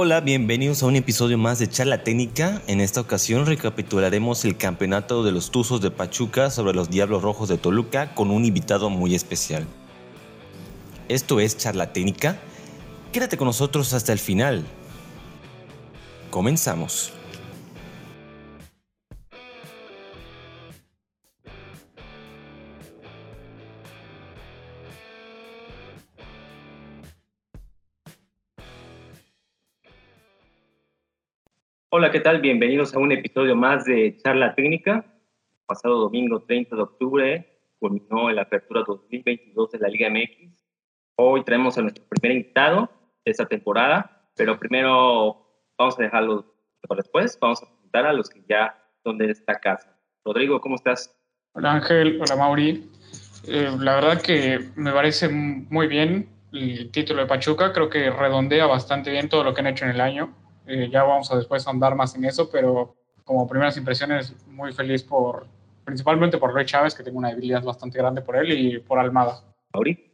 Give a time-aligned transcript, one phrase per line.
[0.00, 2.62] Hola, bienvenidos a un episodio más de Charla Técnica.
[2.68, 7.48] En esta ocasión recapitularemos el campeonato de los Tuzos de Pachuca sobre los Diablos Rojos
[7.48, 9.66] de Toluca con un invitado muy especial.
[11.08, 12.38] Esto es Charla Técnica.
[13.10, 14.64] Quédate con nosotros hasta el final.
[16.30, 17.17] Comenzamos.
[31.90, 32.42] Hola, ¿qué tal?
[32.42, 35.06] Bienvenidos a un episodio más de Charla Técnica.
[35.64, 40.66] Pasado domingo 30 de octubre culminó la apertura 2022 de la Liga MX.
[41.16, 42.90] Hoy traemos a nuestro primer invitado
[43.24, 45.46] de esta temporada, pero primero
[45.78, 46.54] vamos a dejarlo
[46.86, 47.38] para después.
[47.40, 49.98] Vamos a presentar a los que ya son de esta casa.
[50.26, 51.18] Rodrigo, ¿cómo estás?
[51.54, 52.86] Hola Ángel, hola Mauri.
[53.46, 57.72] Eh, la verdad que me parece muy bien el título de Pachuca.
[57.72, 60.34] Creo que redondea bastante bien todo lo que han hecho en el año
[60.68, 65.02] eh, ya vamos a después andar más en eso, pero como primeras impresiones, muy feliz
[65.02, 65.46] por,
[65.84, 69.42] principalmente por Rey Chávez, que tengo una debilidad bastante grande por él, y por Almada.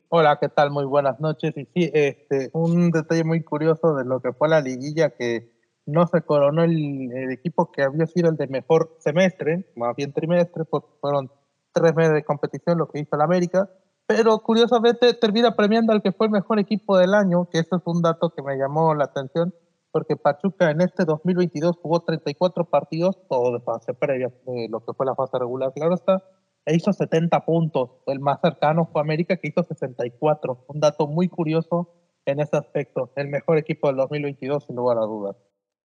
[0.09, 0.71] Hola, ¿qué tal?
[0.71, 1.57] Muy buenas noches.
[1.57, 5.53] Y sí, este, un detalle muy curioso de lo que fue la liguilla, que
[5.87, 10.13] no se coronó el, el equipo que había sido el de mejor semestre, más bien
[10.13, 11.31] trimestre, pues fueron
[11.73, 13.69] tres meses de competición lo que hizo el América,
[14.07, 17.83] pero curiosamente termina premiando al que fue el mejor equipo del año, que eso es
[17.85, 19.55] un dato que me llamó la atención,
[19.95, 24.93] porque Pachuca en este 2022 jugó 34 partidos, todo de fase previa, de lo que
[24.93, 26.21] fue la fase regular, claro está,
[26.67, 27.91] e hizo 70 puntos.
[28.09, 30.65] El más cercano fue América, que hizo 64.
[30.67, 31.95] Un dato muy curioso
[32.27, 33.13] en ese aspecto.
[33.15, 35.37] El mejor equipo del 2022, sin lugar a dudas.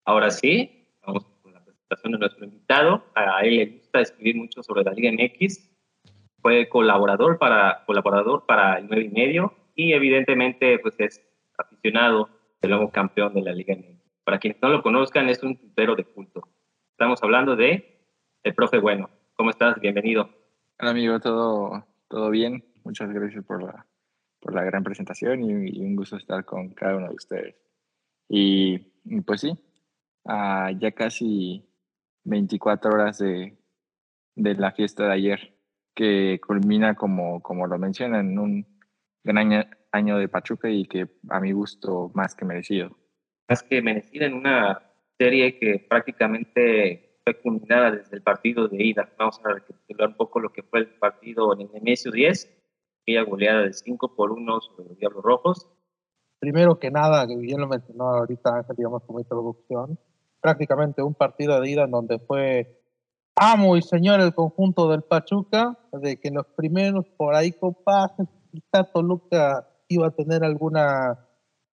[0.06, 3.04] Ahora sí, vamos con la presentación de nuestro invitado.
[3.14, 5.70] A él le gusta escribir mucho sobre la Liga MX.
[6.40, 11.22] Fue colaborador para, colaborador para el 9 y medio y evidentemente pues es
[11.58, 12.30] aficionado
[12.62, 13.97] del nuevo campeón de la Liga MX.
[14.28, 16.46] Para quienes no lo conozcan, es un tuitero de culto.
[16.90, 18.04] Estamos hablando de
[18.42, 19.08] el profe Bueno.
[19.32, 19.80] ¿Cómo estás?
[19.80, 20.28] Bienvenido.
[20.78, 22.62] Hola amigo, todo, todo bien.
[22.84, 23.86] Muchas gracias por la,
[24.38, 27.56] por la gran presentación y, un gusto estar con cada uno de ustedes.
[28.28, 28.76] Y,
[29.24, 29.58] pues sí,
[30.26, 31.66] ya casi
[32.24, 33.56] 24 horas de,
[34.34, 35.56] de, la fiesta de ayer,
[35.94, 38.66] que culmina, como, como lo mencionan, en un
[39.24, 42.97] gran año, año de Pachuca y que a mi gusto más que merecido
[43.48, 44.82] más que merecida en una
[45.18, 49.10] serie que prácticamente fue culminada desde el partido de ida.
[49.18, 52.48] Vamos a recapitular un poco lo que fue el partido en el Nemesio 10,
[53.02, 55.68] aquella goleada de 5 por 1 sobre los Diablos Rojos.
[56.38, 59.98] Primero que nada, que bien lo mencionó ahorita digamos, como introducción,
[60.40, 62.80] prácticamente un partido de ida en donde fue
[63.34, 68.28] amo y señor el conjunto del Pachuca, de que en los primeros por ahí compases,
[68.52, 71.27] quizá Toluca iba a tener alguna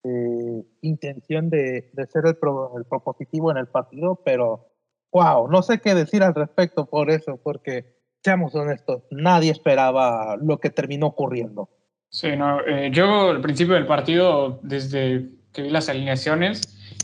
[0.04, 2.38] eh, intención de, de ser el,
[2.78, 4.68] el, propositivo en el partido, pero
[5.12, 10.60] wow, no sé qué decir al respecto por eso, porque seamos honestos, nadie esperaba lo
[10.60, 11.70] que terminó ocurriendo.
[12.10, 16.62] Sí, no, eh, yo al principio del partido, desde que vi las alineaciones,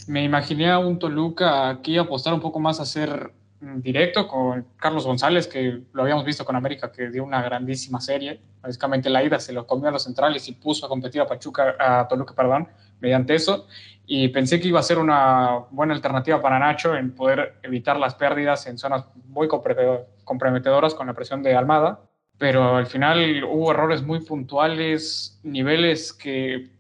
[0.08, 4.28] me imaginé a un Toluca que iba a apostar un poco más a ser directo
[4.28, 8.40] con Carlos González, que lo habíamos visto con América, que dio una grandísima serie.
[8.62, 11.76] Básicamente la ida se lo comió a los centrales y puso a competir a Pachuca,
[11.80, 13.68] a Toluca, perdón, mediante eso.
[14.06, 18.16] Y pensé que iba a ser una buena alternativa para Nacho en poder evitar las
[18.16, 22.02] pérdidas en zonas muy comprometedoras con la presión de Almada.
[22.40, 26.72] Pero al final hubo errores muy puntuales, niveles que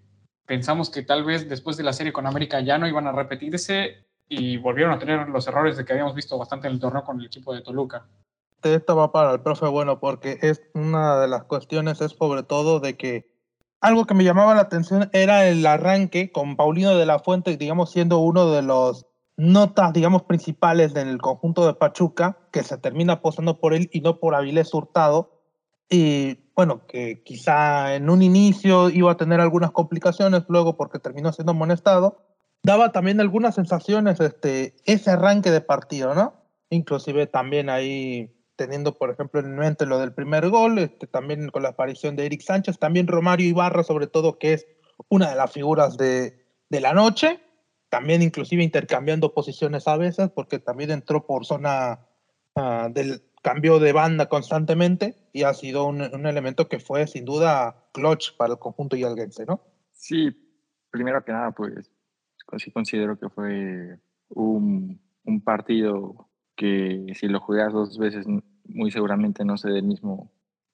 [0.45, 4.07] pensamos que tal vez después de la serie con América ya no iban a repetirse
[4.27, 7.19] y volvieron a tener los errores de que habíamos visto bastante en el torneo con
[7.19, 8.07] el equipo de Toluca.
[8.63, 12.79] Esto va para el profe bueno porque es una de las cuestiones es sobre todo
[12.79, 13.38] de que
[13.81, 17.91] algo que me llamaba la atención era el arranque con Paulino de la Fuente, digamos,
[17.91, 19.05] siendo uno de los
[19.37, 24.19] notas, digamos, principales del conjunto de Pachuca, que se termina apostando por él y no
[24.19, 25.41] por Avilés Hurtado.
[25.89, 31.31] Y bueno, que quizá en un inicio iba a tener algunas complicaciones, luego porque terminó
[31.31, 32.25] siendo amonestado,
[32.63, 36.33] daba también algunas sensaciones este, ese arranque de partido, ¿no?
[36.69, 38.29] Inclusive también ahí
[38.59, 42.25] teniendo, por ejemplo, en mente lo del primer gol, este, también con la aparición de
[42.25, 44.67] Eric Sánchez, también Romario Ibarra, sobre todo, que es
[45.07, 47.39] una de las figuras de, de la noche,
[47.87, 52.01] también inclusive intercambiando posiciones a veces, porque también entró por zona
[52.55, 57.87] uh, del cambio de banda constantemente y ha sido un, elemento que fue sin duda
[57.93, 59.61] clutch para el conjunto yalguense, ¿no?
[59.93, 60.35] Sí,
[60.91, 61.89] primero que nada, pues
[62.57, 66.28] sí considero que fue un, un partido
[66.59, 68.25] que si lo juegas dos veces
[68.65, 70.29] muy seguramente no se dé el mismo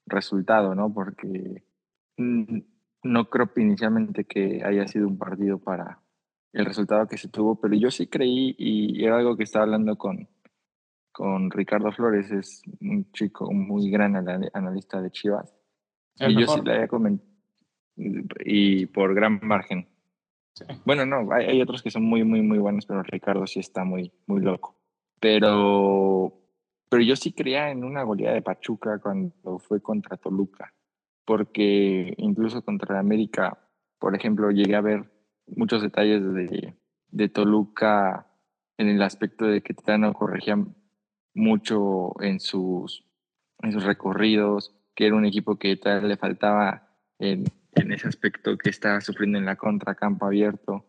[0.08, 0.92] resultado, ¿no?
[0.92, 1.64] Porque
[2.18, 6.02] no creo inicialmente que haya sido un partido para
[6.54, 9.96] el resultado que se tuvo, pero yo sí creí y era algo que estaba hablando
[9.96, 10.28] con,
[11.12, 15.54] con Ricardo Flores, es un chico, un muy gran analista de Chivas.
[16.16, 17.30] y yo sí le había comentado,
[18.44, 19.88] y por gran margen.
[20.84, 23.84] Bueno, no, hay, hay, otros que son muy, muy, muy buenos, pero Ricardo sí está
[23.84, 24.76] muy, muy loco.
[25.28, 26.40] Pero,
[26.88, 30.72] pero yo sí creía en una goleada de Pachuca cuando fue contra Toluca,
[31.26, 33.58] porque incluso contra América,
[33.98, 35.12] por ejemplo, llegué a ver
[35.48, 36.76] muchos detalles de,
[37.08, 38.28] de Toluca
[38.78, 40.64] en el aspecto de que Tano corregía
[41.34, 43.04] mucho en sus,
[43.64, 46.88] en sus recorridos, que era un equipo que tal le faltaba
[47.18, 50.86] en, en ese aspecto que estaba sufriendo en la contra, campo abierto.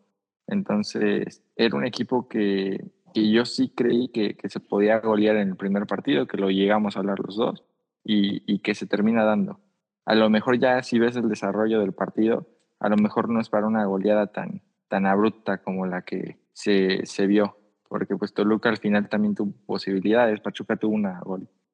[0.46, 5.48] Entonces, era un equipo que, que yo sí creí que, que, se podía golear en
[5.48, 7.64] el primer partido, que lo llegamos a hablar los dos,
[8.04, 9.58] y, y, que se termina dando.
[10.04, 12.46] A lo mejor ya si ves el desarrollo del partido,
[12.78, 17.06] a lo mejor no es para una goleada tan, tan abrupta como la que se,
[17.06, 17.56] se vio,
[17.88, 21.22] porque pues Toluca al final también tuvo posibilidades, Pachuca tuvo una,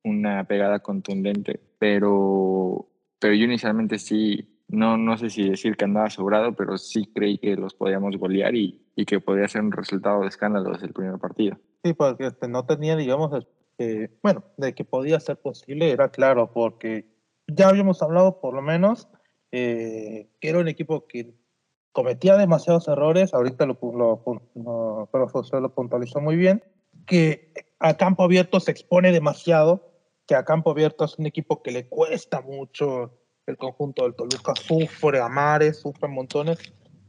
[0.05, 6.09] una pegada contundente, pero, pero yo inicialmente sí, no, no sé si decir que andaba
[6.09, 10.23] sobrado, pero sí creí que los podíamos golear y, y que podía ser un resultado
[10.23, 11.59] de escándalo desde el primer partido.
[11.85, 13.47] Sí, porque este, no tenía, digamos,
[13.79, 17.07] eh, bueno, de que podía ser posible era claro, porque
[17.47, 19.09] ya habíamos hablado por lo menos
[19.51, 21.35] eh, que era un equipo que
[21.93, 24.23] cometía demasiados errores, ahorita lo, lo,
[24.55, 26.65] lo, José lo puntualizó muy bien,
[27.07, 29.93] que a campo abierto se expone demasiado,
[30.27, 34.55] que a campo abierto es un equipo que le cuesta mucho el conjunto del Toluca,
[34.55, 36.59] sufre a mares, sufre montones.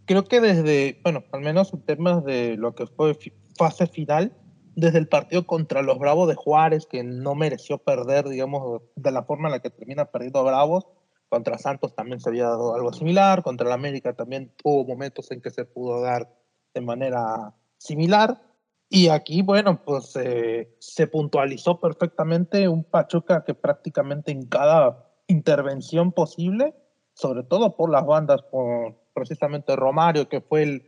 [0.05, 3.17] Creo que desde, bueno, al menos en temas de lo que fue
[3.57, 4.35] fase final,
[4.75, 9.23] desde el partido contra los Bravos de Juárez, que no mereció perder, digamos, de la
[9.23, 10.87] forma en la que termina perdiendo Bravos,
[11.29, 15.41] contra Santos también se había dado algo similar, contra el América también hubo momentos en
[15.41, 16.31] que se pudo dar
[16.73, 18.39] de manera similar.
[18.87, 26.11] Y aquí, bueno, pues eh, se puntualizó perfectamente un Pachuca que prácticamente en cada intervención
[26.11, 26.73] posible,
[27.13, 30.85] sobre todo por las bandas, por precisamente Romario, que fue el,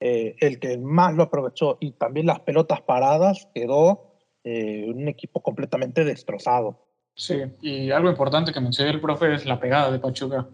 [0.00, 4.14] eh, el que más lo aprovechó, y también las pelotas paradas, quedó
[4.44, 6.86] eh, un equipo completamente destrozado.
[7.14, 10.48] Sí, y algo importante que mencionó el profe es la pegada de Pachuca.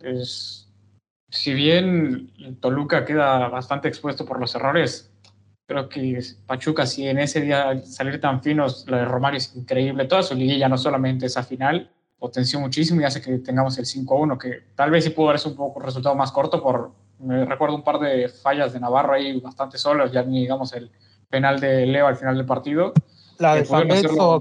[0.00, 0.68] Es,
[1.28, 5.12] si bien Toluca queda bastante expuesto por los errores,
[5.66, 10.06] creo que Pachuca, si en ese día salir tan finos, lo de Romario es increíble.
[10.06, 14.38] Toda su liguilla, no solamente esa final, potenció muchísimo y hace que tengamos el 5-1,
[14.38, 17.76] que tal vez sí pudo haber un poco un resultado más corto por, me recuerdo
[17.76, 20.90] un par de fallas de Navarro ahí bastante solos, ya ni digamos el
[21.28, 22.92] penal de Leo al final del partido
[23.38, 23.88] la de San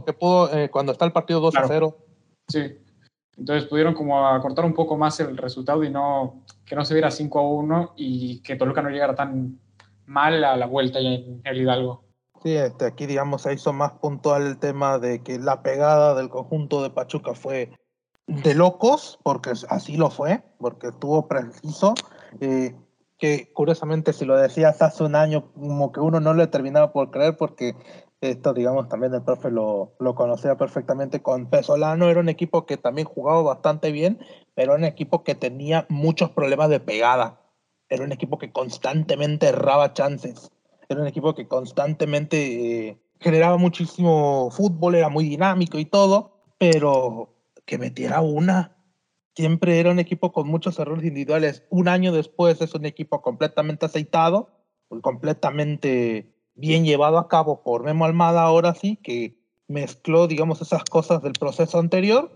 [0.04, 1.98] que pudo eh, cuando está el partido 2 a 0.
[2.48, 2.78] Sí.
[3.38, 7.12] Entonces pudieron como acortar un poco más el resultado y no que no se viera
[7.12, 9.60] 5 a 1 y que Toluca no llegara tan
[10.08, 12.04] mal a la vuelta en el Hidalgo.
[12.44, 16.30] Sí, este, aquí digamos se hizo más puntual el tema de que la pegada del
[16.30, 17.72] conjunto de Pachuca fue
[18.28, 21.96] de locos, porque así lo fue, porque estuvo preciso.
[22.42, 22.76] Eh,
[23.18, 27.10] que curiosamente si lo decías hace un año como que uno no le terminaba por
[27.10, 27.76] creer porque
[28.22, 32.10] esto, digamos, también el profe lo, lo conocía perfectamente con Pesolano.
[32.10, 34.20] Era un equipo que también jugaba bastante bien,
[34.56, 37.42] pero era un equipo que tenía muchos problemas de pegada.
[37.90, 40.52] Era un equipo que constantemente erraba chances.
[40.90, 47.34] Era un equipo que constantemente eh, generaba muchísimo fútbol, era muy dinámico y todo, pero
[47.66, 48.76] que metiera una.
[49.36, 51.64] Siempre era un equipo con muchos errores individuales.
[51.70, 54.50] Un año después es un equipo completamente aceitado,
[55.02, 61.22] completamente bien llevado a cabo por Memo Almada ahora sí, que mezcló, digamos, esas cosas
[61.22, 62.32] del proceso anterior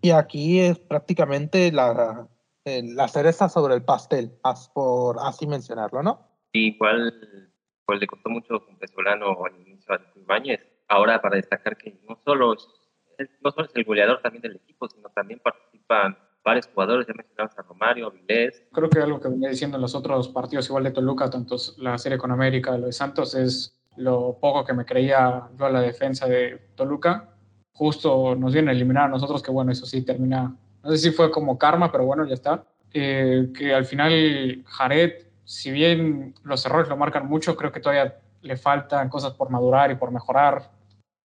[0.00, 2.28] y aquí es prácticamente la,
[2.66, 4.32] eh, la cereza sobre el pastel,
[4.74, 6.28] por así mencionarlo, ¿no?
[6.52, 7.52] igual
[7.86, 10.60] pues le costó mucho con Pesolano al inicio a Ibáñez.
[10.88, 14.88] Ahora para destacar que no solo, es, no solo es el goleador también del equipo,
[14.88, 18.62] sino también participan varios jugadores, ya mencionamos a Romario, Vilés.
[18.72, 21.96] Creo que algo que venía diciendo en los otros partidos, igual de Toluca, tanto la
[21.96, 25.80] serie con América, lo de Santos, es lo poco que me creía yo a la
[25.80, 27.30] defensa de Toluca.
[27.72, 31.10] Justo nos vienen a eliminar a nosotros, que bueno, eso sí termina, no sé si
[31.10, 32.64] fue como karma, pero bueno, ya está.
[32.92, 38.18] Eh, que al final Jared, si bien los errores lo marcan mucho, creo que todavía
[38.42, 40.70] le faltan cosas por madurar y por mejorar.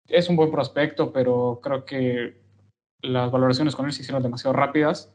[0.07, 2.41] Es un buen prospecto, pero creo que
[3.01, 5.13] las valoraciones con él se hicieron demasiado rápidas.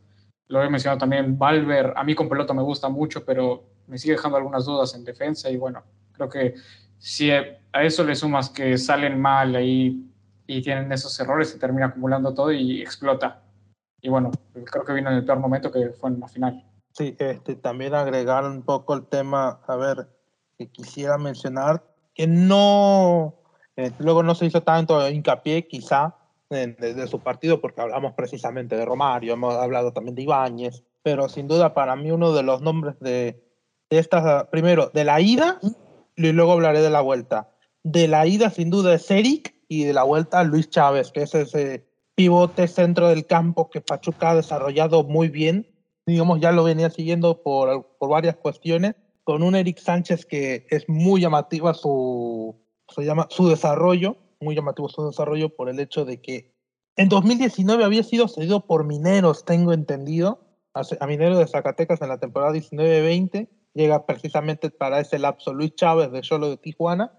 [0.49, 4.15] Lo he mencionado también, Valver, a mí con pelota me gusta mucho, pero me sigue
[4.15, 5.83] dejando algunas dudas en defensa y bueno,
[6.13, 6.55] creo que
[6.99, 10.11] si a eso le sumas que salen mal ahí
[10.47, 13.43] y tienen esos errores, se termina acumulando todo y explota.
[14.01, 16.65] Y bueno, creo que vino en el peor momento que fue en la final.
[16.97, 20.09] Sí, este, también agregar un poco el tema, a ver,
[20.57, 21.83] que quisiera mencionar,
[22.15, 23.35] que no,
[23.77, 26.15] eh, luego no se hizo tanto hincapié quizá
[26.49, 31.49] de, su partido, porque hablamos precisamente de Romario, hemos hablado también de Ibáñez, pero sin
[31.49, 33.43] duda para mí uno de los nombres de,
[33.91, 35.59] de estas, primero, de la ida,
[36.15, 37.51] y luego hablaré de la vuelta.
[37.83, 41.35] De la ida, sin duda, es Eric, y de la vuelta, Luis Chávez, que es
[41.35, 41.85] ese
[42.15, 45.67] pivote centro del campo que Pachuca ha desarrollado muy bien.
[46.07, 48.95] Digamos, ya lo venía siguiendo por, por varias cuestiones,
[49.25, 52.57] con un Eric Sánchez que es muy llamativa su,
[52.89, 56.55] se llama, su desarrollo, muy llamativo su desarrollo por el hecho de que
[56.97, 60.41] en 2019 había sido cedido por Mineros, tengo entendido,
[60.75, 66.13] a, Mineros de Zacatecas en la temporada 19-20, llega precisamente para ese lapso Luis Chávez
[66.13, 67.13] de Solo de Tijuana,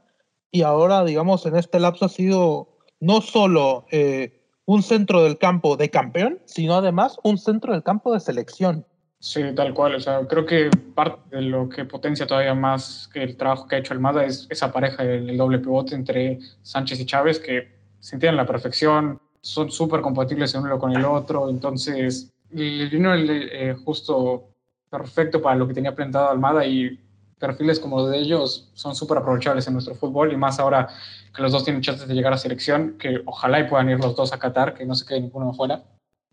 [0.51, 5.77] y ahora, digamos, en este lapso ha sido no solo eh, un centro del campo
[5.77, 8.85] de campeón, sino además un centro del campo de selección.
[9.19, 9.95] Sí, tal cual.
[9.95, 13.75] O sea, creo que parte de lo que potencia todavía más que el trabajo que
[13.75, 17.75] ha hecho el Mada es esa pareja, el, doble pivote entre Sánchez y Chávez, que
[17.99, 21.49] se la perfección, son súper compatibles el uno con el otro.
[21.49, 24.49] Entonces, vino el, eh, justo
[24.89, 26.99] perfecto para lo que tenía planteado Almada y
[27.39, 30.89] perfiles como los de ellos son súper aprovechables en nuestro fútbol y más ahora
[31.33, 34.15] que los dos tienen chances de llegar a selección, que ojalá y puedan ir los
[34.15, 35.83] dos a Qatar, que no se quede ninguno afuera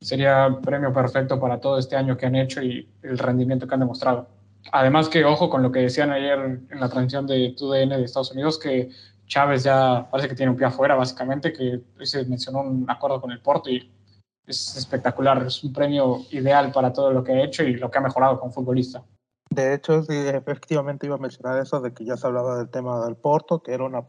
[0.03, 3.81] sería premio perfecto para todo este año que han hecho y el rendimiento que han
[3.81, 4.27] demostrado.
[4.71, 6.39] Además que, ojo con lo que decían ayer
[6.71, 8.91] en la transmisión de TUDN de Estados Unidos, que
[9.27, 13.33] Chávez ya parece que tiene un pie afuera, básicamente, que se mencionó un acuerdo con
[13.33, 13.91] el Porto y
[14.47, 17.99] es espectacular, es un premio ideal para todo lo que ha hecho y lo que
[17.99, 19.03] ha mejorado como futbolista.
[19.51, 23.17] De hecho, efectivamente iba a mencionar eso de que ya se hablaba del tema del
[23.17, 24.05] Porto, que era una,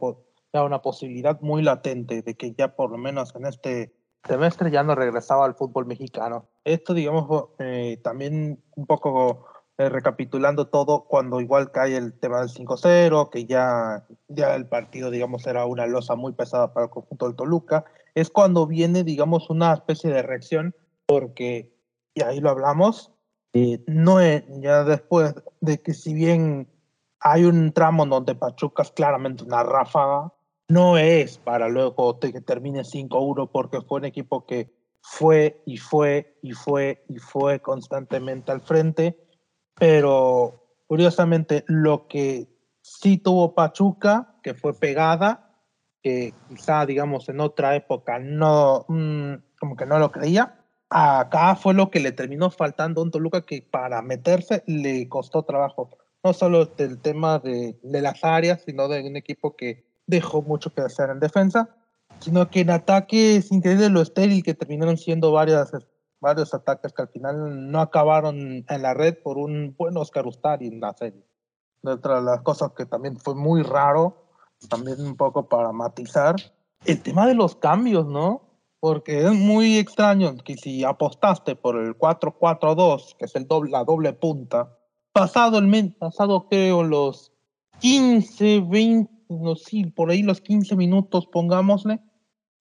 [0.52, 3.94] era una posibilidad muy latente de que ya por lo menos en este
[4.26, 6.48] semestre ya no regresaba al fútbol mexicano.
[6.64, 12.48] Esto, digamos, eh, también un poco eh, recapitulando todo, cuando igual cae el tema del
[12.48, 17.26] 5-0, que ya, ya el partido, digamos, era una losa muy pesada para el conjunto
[17.26, 20.76] del Toluca, es cuando viene, digamos, una especie de reacción,
[21.06, 21.74] porque,
[22.14, 23.10] y ahí lo hablamos,
[23.54, 24.18] eh, no
[24.60, 26.68] ya después de que si bien
[27.20, 30.32] hay un tramo donde Pachuca es claramente una ráfaga,
[30.68, 36.36] no es para luego que termine 5-1 porque fue un equipo que fue y fue
[36.42, 39.24] y fue y fue constantemente al frente,
[39.76, 42.48] pero curiosamente lo que
[42.80, 45.60] sí tuvo Pachuca, que fue pegada,
[46.02, 50.63] que quizá digamos en otra época no, mm, como que no lo creía,
[50.94, 55.42] acá fue lo que le terminó faltando a un Toluca que para meterse le costó
[55.42, 55.90] trabajo,
[56.22, 60.72] no solo del tema de, de las áreas, sino de un equipo que dejó mucho
[60.72, 61.68] que hacer en defensa,
[62.20, 65.72] sino que en ataque es increíble lo estéril que terminaron siendo varias,
[66.20, 70.68] varios ataques que al final no acabaron en la red por un buen Oscar Ustari
[70.68, 71.26] en la serie.
[71.82, 74.28] Otra de las cosas que también fue muy raro,
[74.68, 76.36] también un poco para matizar,
[76.84, 78.53] el tema de los cambios, ¿no?
[78.84, 83.82] Porque es muy extraño que si apostaste por el 4-4-2, que es el doble, la
[83.82, 84.76] doble punta,
[85.10, 87.32] pasado el pasado creo los
[87.80, 91.98] 15, 20 no, sí, por ahí los 15 minutos, pongámosle.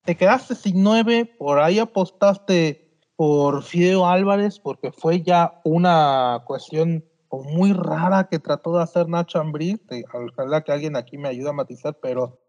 [0.06, 7.03] Te quedaste sin 9, por ahí apostaste por Fideo Álvarez, porque fue ya una cuestión
[7.30, 9.82] muy rara que trató de hacer Nacho Ambriz.
[10.13, 12.39] Ojalá que alguien aquí me ayude a matizar, pero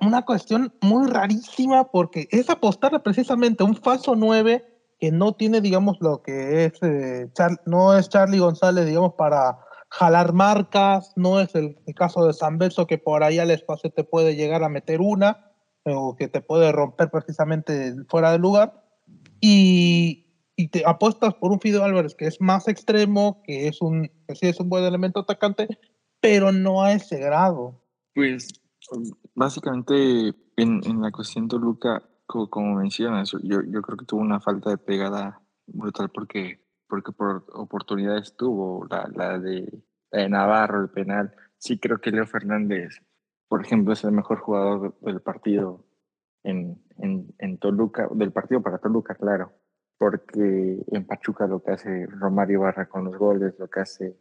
[0.00, 4.64] una cuestión muy rarísima, porque es apostar precisamente un falso 9
[4.98, 7.28] que no tiene, digamos, lo que es, eh,
[7.66, 9.58] no es Charlie González, digamos, para
[9.90, 14.04] jalar marcas, no es el, caso de San Belso que por ahí al espacio te
[14.04, 15.52] puede llegar a meter una
[15.84, 18.84] o que te puede romper precisamente fuera del lugar
[19.40, 24.10] y, y te apuestas por un Fideo Álvarez que es más extremo, que es un,
[24.26, 25.68] que sí es un buen elemento atacante,
[26.20, 27.80] pero no a ese grado.
[28.14, 28.48] Pues
[29.38, 34.78] básicamente en, la cuestión Toluca, como, mencionas, yo, yo creo que tuvo una falta de
[34.78, 39.82] pegada brutal porque porque por oportunidades tuvo la, la, de,
[40.28, 41.34] Navarro, el penal.
[41.58, 43.02] Sí creo que Leo Fernández,
[43.46, 45.84] por ejemplo, es el mejor jugador del partido
[46.42, 49.52] en, en, en Toluca, del partido para Toluca, claro,
[49.98, 54.16] porque en Pachuca lo que hace Romario Barra con los goles, lo que hace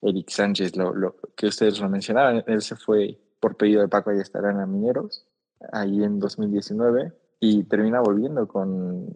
[0.00, 4.12] Eric Sánchez, lo, lo que ustedes lo mencionaban, él se fue por pedido de Paco
[4.12, 5.26] y estarán a Mineros,
[5.72, 9.08] ahí en 2019, y termina volviendo con,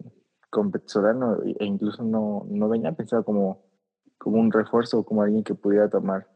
[0.49, 3.63] con Petzolano e incluso no, no venía pensado como,
[4.17, 6.27] como un refuerzo como alguien que pudiera tomar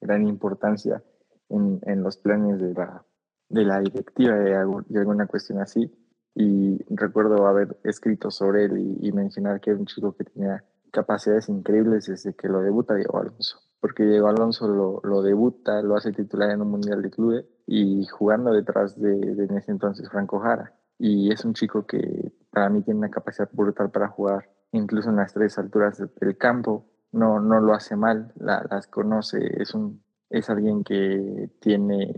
[0.00, 1.04] gran importancia
[1.48, 3.04] en, en los planes de la,
[3.48, 5.88] de la directiva de, alguna cuestión así.
[6.34, 11.48] Y recuerdo haber escrito sobre él y, mencionar que era un chico que tenía capacidades
[11.48, 13.60] increíbles desde que lo debuta Diego Alonso.
[13.86, 18.04] Porque Diego Alonso lo, lo debuta, lo hace titular en un Mundial de Clubes y
[18.06, 20.74] jugando detrás de, de en ese entonces Franco Jara.
[20.98, 25.16] Y es un chico que para mí tiene una capacidad brutal para jugar, incluso en
[25.16, 26.84] las tres alturas del campo.
[27.12, 32.12] No, no lo hace mal, las conoce, es, un, es alguien que tiene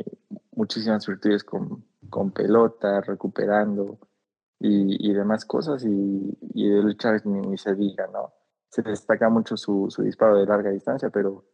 [0.53, 3.99] muchísimas virtudes con, con pelota, recuperando
[4.59, 5.85] y, y demás cosas.
[5.85, 8.33] Y, y de Chávez ni, ni, se diga, ¿no?
[8.71, 11.45] Se destaca mucho su, su disparo de larga distancia, pero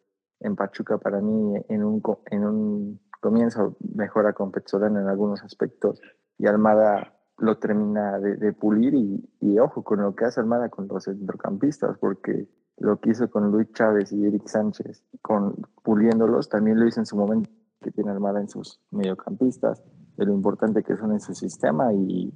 [0.45, 6.01] en Pachuca para mí en un, en un comienzo mejora con Petzolano en algunos aspectos
[6.39, 10.87] y Almada lo termina de, pulir y, y, ojo con lo que hace Almada con
[10.87, 16.79] los centrocampistas porque lo que hizo con Luis Chávez y Eric Sánchez con puliéndolos también
[16.79, 19.83] lo hizo en su momento que tiene Almada en sus mediocampistas
[20.17, 22.33] de lo importante que son en su sistema y,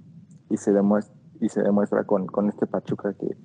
[0.50, 3.36] y se demuestra y se demuestra con, con este Pachuca que,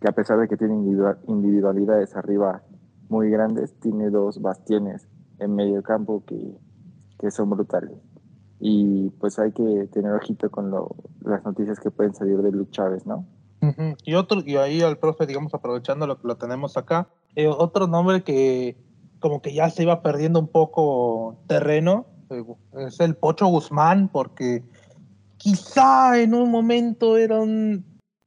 [0.00, 2.62] que a pesar de que tiene individualidades arriba
[3.10, 6.56] muy grandes, tiene dos bastiones en medio campo que,
[7.18, 7.98] que son brutales.
[8.60, 12.70] Y pues hay que tener ojito con lo, las noticias que pueden salir de Luis
[12.70, 13.26] Chávez, ¿no?
[13.62, 13.96] Uh -huh.
[14.04, 17.86] Y otro, y ahí al profe, digamos, aprovechando lo que lo tenemos acá, eh, otro
[17.86, 18.76] nombre que
[19.18, 22.42] como que ya se iba perdiendo un poco terreno, eh,
[22.86, 24.62] es el Pocho Guzmán, porque
[25.36, 27.84] quizá en un momento era un,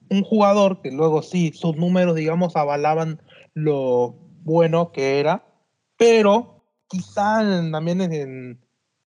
[0.09, 3.19] un jugador que luego sí, sus números, digamos, avalaban
[3.55, 5.43] lo bueno que era,
[5.97, 7.39] pero quizá
[7.71, 8.59] también en,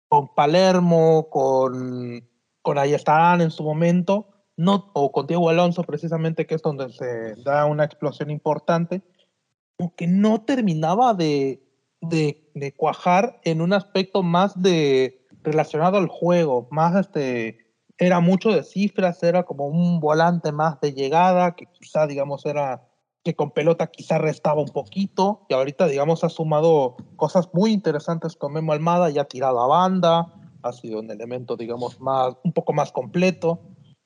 [0.08, 2.28] con Palermo, con,
[2.62, 7.34] con Ayestarán en su momento, no, o con Diego Alonso precisamente, que es donde se
[7.42, 9.02] da una explosión importante,
[9.78, 11.62] aunque no terminaba de,
[12.02, 18.50] de, de, cuajar en un aspecto más de relacionado al juego, más este, era mucho
[18.50, 22.89] de cifras, era como un volante más de llegada, que quizá, digamos, era
[23.22, 28.36] que con pelota quizá restaba un poquito, y ahorita, digamos, ha sumado cosas muy interesantes
[28.36, 32.52] con Memo Almada, ya ha tirado a banda, ha sido un elemento, digamos, más, un
[32.52, 33.60] poco más completo,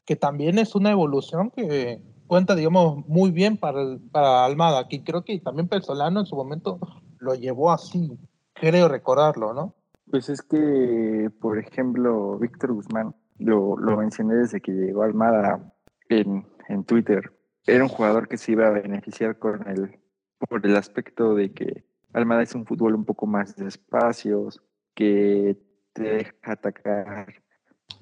[0.05, 5.05] que también es una evolución que cuenta, digamos, muy bien para, el, para Almada, que
[5.05, 6.79] creo que también Pesolano en su momento
[7.19, 8.19] lo llevó así,
[8.53, 9.75] creo recordarlo, ¿no?
[10.11, 15.73] Pues es que, por ejemplo, Víctor Guzmán, lo, lo mencioné desde que llegó Almada
[16.09, 17.33] en, en Twitter,
[17.67, 19.99] era un jugador que se iba a beneficiar con el,
[20.39, 24.63] por el aspecto de que Almada es un fútbol un poco más de espacios,
[24.95, 25.57] que
[25.93, 27.43] te deja atacar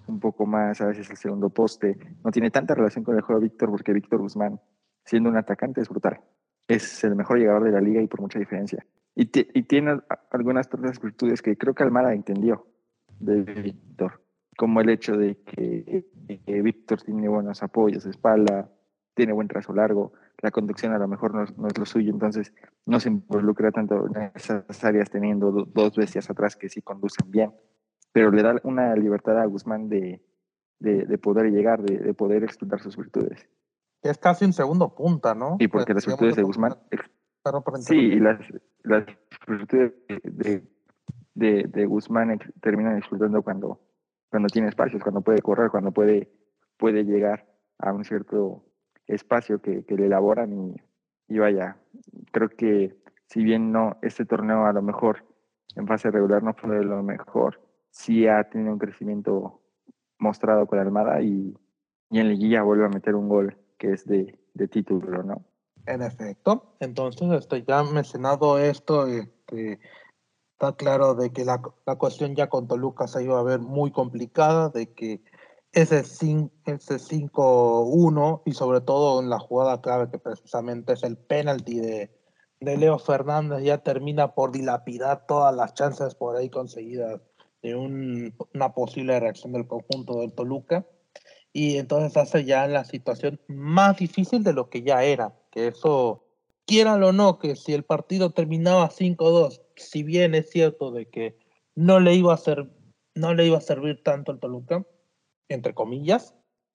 [0.07, 1.97] un poco más, a veces el segundo poste.
[2.25, 4.61] No tiene tanta relación con el juego de Víctor porque Víctor Guzmán,
[5.05, 6.21] siendo un atacante, es brutal.
[6.69, 8.85] Es el mejor llegador de la liga y por mucha diferencia.
[9.15, 12.67] Y, tiene algunas otras virtudes que creo que Almada entendió
[13.19, 14.23] de Víctor,
[14.57, 16.07] como el hecho de que,
[16.45, 18.71] que Víctor tiene buenos apoyos espalda,
[19.15, 22.53] tiene buen trazo largo, la conducción a lo mejor no, no, es lo suyo, entonces
[22.87, 27.31] no se involucra tanto en esas áreas teniendo do, dos bestias atrás que sí conducen
[27.31, 27.53] bien,
[28.13, 30.23] pero le da una libertad a Guzmán de,
[30.79, 33.49] de, de poder llegar, de, de, poder explotar sus virtudes.
[34.03, 35.57] Es casi un segundo punta, ¿no?
[35.61, 36.77] Y porque pues, las virtudes de Guzmán...
[37.81, 38.39] Sí, y las,
[38.85, 39.05] las
[39.47, 40.63] virtudes de,
[41.35, 43.81] de, de Guzmán terminan explotando cuando,
[44.31, 46.31] cuando tiene espacios, cuando puede correr, cuando puede,
[46.77, 47.47] puede llegar
[47.79, 48.65] a un cierto
[49.07, 50.75] espacio que, que le elaboran
[51.29, 51.77] y, vaya,
[52.31, 55.25] creo que si bien no, este torneo a lo mejor
[55.77, 57.61] en fase regular no fue de lo mejor,
[57.91, 59.61] sí ha tenido un crecimiento
[60.19, 61.57] mostrado con Almada y,
[62.11, 65.43] y en liguilla vuelve a meter un gol que es de, de título, ¿no?
[65.87, 69.81] En efecto, entonces este, ya mencionado esto, este,
[70.53, 73.91] está claro de que la, la cuestión ya con Toluca se iba a ver muy
[73.91, 75.25] complicada, de que
[75.73, 82.11] ese 5-1 y sobre todo en la jugada clave que precisamente es el penalti de,
[82.61, 87.23] de Leo Fernández ya termina por dilapidar todas las chances por ahí conseguidas
[87.63, 90.87] de un, una posible reacción del conjunto del Toluca.
[91.55, 96.25] Y entonces hace ya la situación más difícil de lo que ya era, que eso,
[96.67, 101.37] quieran o no, que si el partido terminaba 5-2, si bien es cierto de que
[101.75, 102.71] no le iba a ser,
[103.15, 104.87] no le iba a servir tanto el Toluca,
[105.49, 106.35] entre comillas,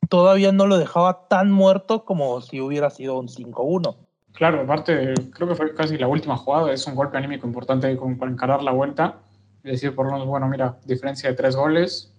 [0.10, 3.96] todavía no lo dejaba tan muerto como si hubiera sido un 5-1.
[4.34, 8.18] Claro, aparte, creo que fue casi la última jugada, es un golpe anímico importante como
[8.18, 9.20] para encarar la vuelta
[9.64, 12.14] y decir por lo menos, bueno, mira, diferencia de tres goles,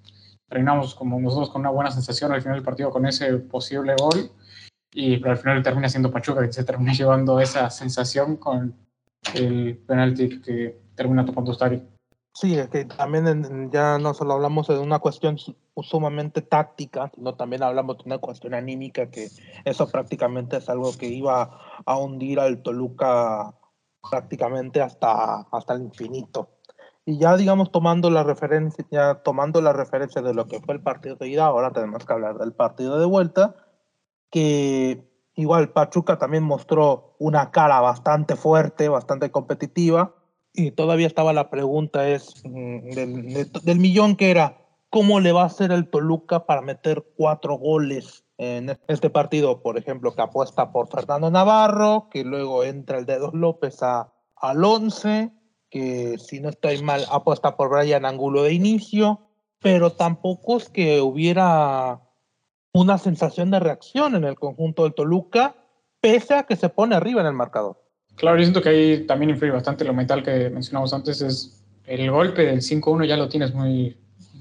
[0.48, 4.30] terminamos como nosotros con una buena sensación al final del partido con ese posible gol
[4.92, 8.74] y pero al final termina siendo Pachuca que se termina llevando esa sensación con
[9.34, 11.82] el penalti que termina topando Stari.
[12.40, 15.38] Sí, es que también en, ya no solo hablamos de una cuestión
[15.82, 19.28] sumamente táctica, sino también hablamos de una cuestión anímica, que
[19.64, 21.50] eso prácticamente es algo que iba
[21.84, 23.56] a hundir al Toluca
[24.08, 26.50] prácticamente hasta, hasta el infinito.
[27.04, 30.80] Y ya, digamos, tomando la referencia, ya tomando la referencia de lo que fue el
[30.80, 33.56] partido de ida, ahora tenemos que hablar del partido de vuelta,
[34.30, 40.14] que igual Pachuca también mostró una cara bastante fuerte, bastante competitiva,
[40.58, 42.90] y todavía estaba la pregunta es mm,
[43.62, 44.58] del, millón que era,
[44.90, 49.78] ¿cómo le va a hacer el Toluca para meter cuatro goles en este partido, por
[49.78, 55.32] ejemplo, que apuesta por Fernando Navarro, que luego entra el Dedos López a, al 11,
[55.70, 59.20] que si no estoy mal apuesta por Brian Angulo de inicio,
[59.60, 62.00] pero tampoco es que hubiera
[62.72, 65.54] una sensación de reacción en el conjunto del Toluca,
[66.00, 67.87] pese a que se pone arriba en el marcador.
[68.18, 72.10] Claro, yo siento que ahí también influye bastante lo mental que mencionamos antes, es el
[72.10, 73.96] golpe del 5-1 ya lo tienes muy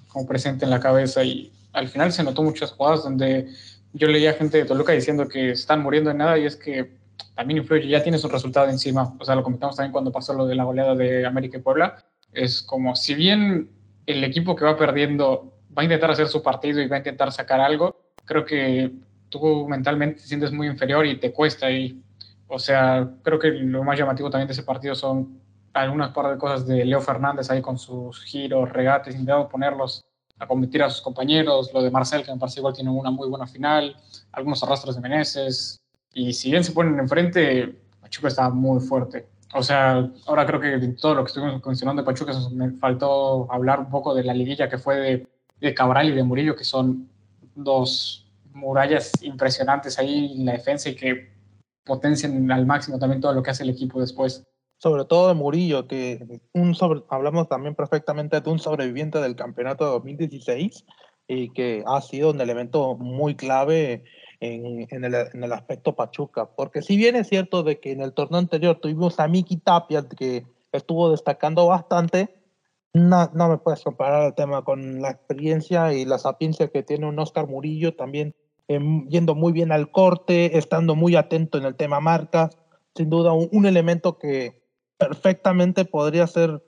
[0.08, 3.48] como presente en la cabeza y al final se notó muchas jugadas donde
[3.94, 6.98] yo leía gente de Toluca diciendo que están muriendo en nada y es que
[7.36, 9.16] también influye, ya tienes un resultado encima.
[9.20, 12.04] O sea, lo comentamos también cuando pasó lo de la goleada de América y Puebla.
[12.34, 13.70] Es como, si bien
[14.08, 17.32] el equipo que va perdiendo va a intentar hacer su partido y va a intentar
[17.32, 18.92] sacar algo, creo que
[19.30, 21.70] tú mentalmente te sientes muy inferior y te cuesta.
[21.70, 22.02] Y,
[22.48, 25.40] o sea, creo que lo más llamativo también de ese partido son
[25.74, 30.04] algunas par de cosas de Leo Fernández ahí con sus giros, regates, intentando ponerlos
[30.40, 33.28] a competir a sus compañeros, lo de Marcel, que me parece igual tiene una muy
[33.28, 33.96] buena final,
[34.32, 35.82] algunos arrastros de Meneses,
[36.14, 39.28] y si bien se ponen enfrente, Pachuca está muy fuerte.
[39.54, 43.80] O sea, ahora creo que todo lo que estuvimos mencionando de Pachuca, me faltó hablar
[43.80, 45.28] un poco de la liguilla que fue de,
[45.60, 47.10] de Cabral y de Murillo, que son
[47.56, 51.37] dos murallas impresionantes ahí en la defensa y que
[51.88, 54.46] potencian al máximo también todo lo que hace el equipo después.
[54.78, 59.86] Sobre todo de Murillo, que un sobre, hablamos también perfectamente de un sobreviviente del campeonato
[59.86, 60.86] de 2016
[61.28, 64.04] y que ha sido un elemento muy clave
[64.40, 68.02] en, en, el, en, el, aspecto Pachuca, porque si bien es cierto de que en
[68.02, 72.36] el torneo anterior tuvimos a Miki Tapia que estuvo destacando bastante,
[72.94, 77.08] no, no me puedes comparar el tema con la experiencia y la sapiencia que tiene
[77.08, 78.36] un Oscar Murillo, también
[78.68, 82.58] eh, yendo muy bien al corte, estando muy atento en el tema marcas,
[82.96, 84.62] sin duda un, un elemento que
[84.98, 86.64] perfectamente podría ser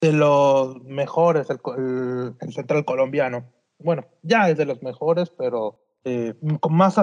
[0.00, 3.44] de los mejores el, el, central colombiano.
[3.78, 6.96] Bueno, ya es de los mejores, pero eh, con más,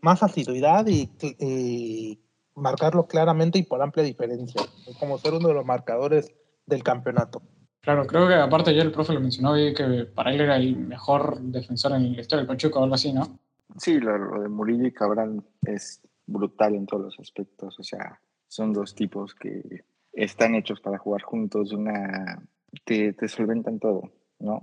[0.00, 2.20] más asiduidad y, y,
[2.54, 4.62] marcarlo claramente y por amplia diferencia,
[4.98, 6.32] como ser uno de los marcadores
[6.64, 7.42] del campeonato.
[7.82, 11.38] Claro, creo que aparte ya el profe lo mencionó que para él era el mejor
[11.40, 13.38] defensor en la historia del Pachuca o algo así, ¿no?
[13.78, 18.72] Sí, lo, de Murillo y Cabral es brutal en todos los aspectos, o sea, son
[18.72, 22.42] dos tipos que están hechos para jugar juntos, una
[22.84, 24.60] te, solventan todo, ¿no?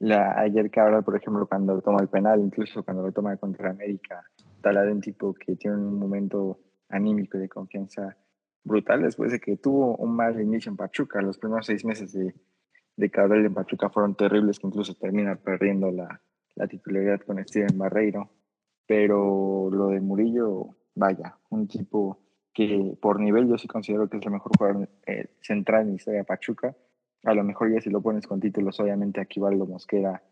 [0.00, 4.24] La, ayer Cabral, por ejemplo, cuando toma el penal, incluso cuando lo toma contra América,
[4.60, 6.58] tal de un tipo que tiene un momento
[6.88, 8.16] anímico de confianza
[8.64, 11.20] brutal después de que tuvo un mal inicio en Pachuca.
[11.20, 12.34] Los primeros seis meses de,
[12.96, 16.20] de Cabral en Pachuca fueron terribles, que incluso termina perdiendo la,
[16.54, 18.30] la titularidad con Steven Barreiro.
[18.88, 22.20] Pero lo de Murillo, vaya, un tipo
[22.54, 25.96] que por nivel yo sí considero que es el mejor jugador eh, central en la
[25.96, 26.74] historia de Pachuca.
[27.24, 30.22] A lo mejor ya si lo pones con títulos, obviamente aquí Valdo Mosquera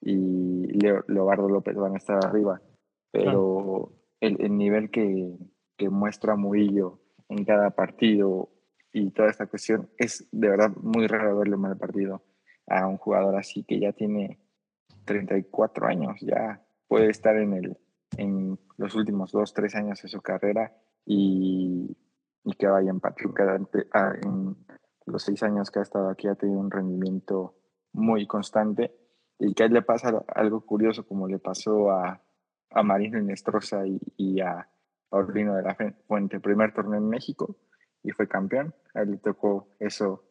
[0.00, 2.62] y Leo, Leobardo López van a estar arriba,
[3.10, 5.36] pero el, el, nivel que,
[5.76, 8.48] que muestra Murillo en cada partido
[8.90, 12.22] y toda esta cuestión es de verdad muy raro verle mal partido
[12.68, 14.38] a un jugador así que ya tiene
[15.04, 17.76] 34 años, ya puede estar en, el,
[18.16, 21.96] en los últimos dos, tres años de su carrera y,
[22.44, 24.56] y que vaya en Pachuca en
[25.06, 27.54] los seis años que ha estado aquí ha tenido un rendimiento
[27.92, 28.94] muy constante
[29.38, 32.20] y que a él le pasa algo curioso como le pasó a,
[32.70, 34.68] a Marino Inestrosa y, y a
[35.08, 37.56] Paulino de la Fuente, primer torneo en México
[38.02, 40.24] y fue campeón, a él le tocó eso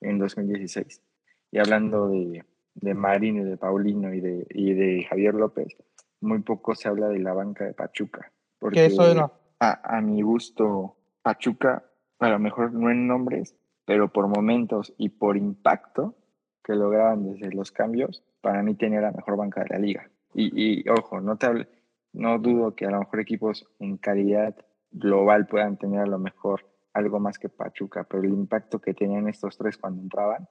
[0.00, 1.02] en 2016.
[1.50, 2.44] Y hablando de,
[2.74, 5.76] de Marino y de Paulino y de, y de Javier López,
[6.24, 8.32] muy poco se habla de la banca de Pachuca.
[8.58, 11.84] Porque eso era a, a mi gusto, Pachuca,
[12.18, 16.14] a lo mejor no en nombres, pero por momentos y por impacto
[16.62, 20.10] que lograban desde los cambios, para mí tenía la mejor banca de la liga.
[20.34, 21.68] Y, y ojo, no, te
[22.12, 24.56] no dudo que a lo mejor equipos en calidad
[24.90, 29.28] global puedan tener a lo mejor algo más que Pachuca, pero el impacto que tenían
[29.28, 30.48] estos tres cuando entraban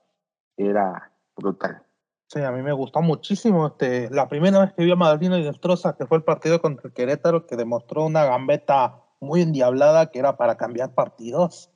[0.57, 1.83] era brutal.
[2.33, 3.67] Sí, a mí me gustó muchísimo.
[3.67, 6.87] Este, la primera vez que vi a Madalino y Destroza, que fue el partido contra
[6.87, 11.69] el Querétaro, que demostró una gambeta muy endiablada que era para cambiar partidos.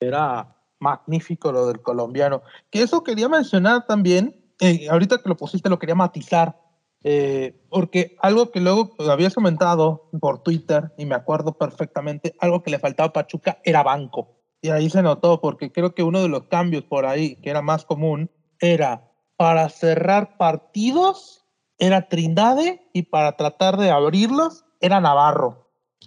[0.00, 2.42] Era magnífico lo del colombiano.
[2.70, 6.58] Que eso quería mencionar también, eh, ahorita que lo pusiste lo quería matizar,
[7.04, 12.72] eh, porque algo que luego habías comentado por Twitter, y me acuerdo perfectamente, algo que
[12.72, 14.40] le faltaba a Pachuca era banco.
[14.60, 17.62] Y ahí se notó, porque creo que uno de los cambios por ahí, que era
[17.62, 19.09] más común, era
[19.40, 21.46] para cerrar partidos,
[21.78, 25.66] era Trindade, y para tratar de abrirlos, era Navarro.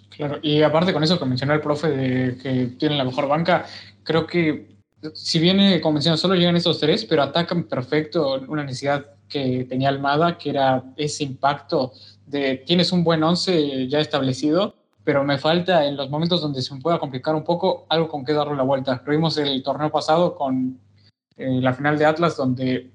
[0.10, 3.66] Claro, y aparte con eso que mencionó el profe de que tiene la mejor banca,
[4.04, 4.78] creo que
[5.16, 10.38] si viene convencionado, solo llegan estos tres, pero atacan perfecto una necesidad que tenía Almada,
[10.38, 11.92] que era ese impacto
[12.28, 16.72] de tienes un buen once ya establecido, pero me falta en los momentos donde se
[16.76, 19.02] me pueda complicar un poco algo con que darle la vuelta.
[19.04, 20.80] Lo vimos el torneo pasado con
[21.36, 22.93] eh, la final de Atlas, donde,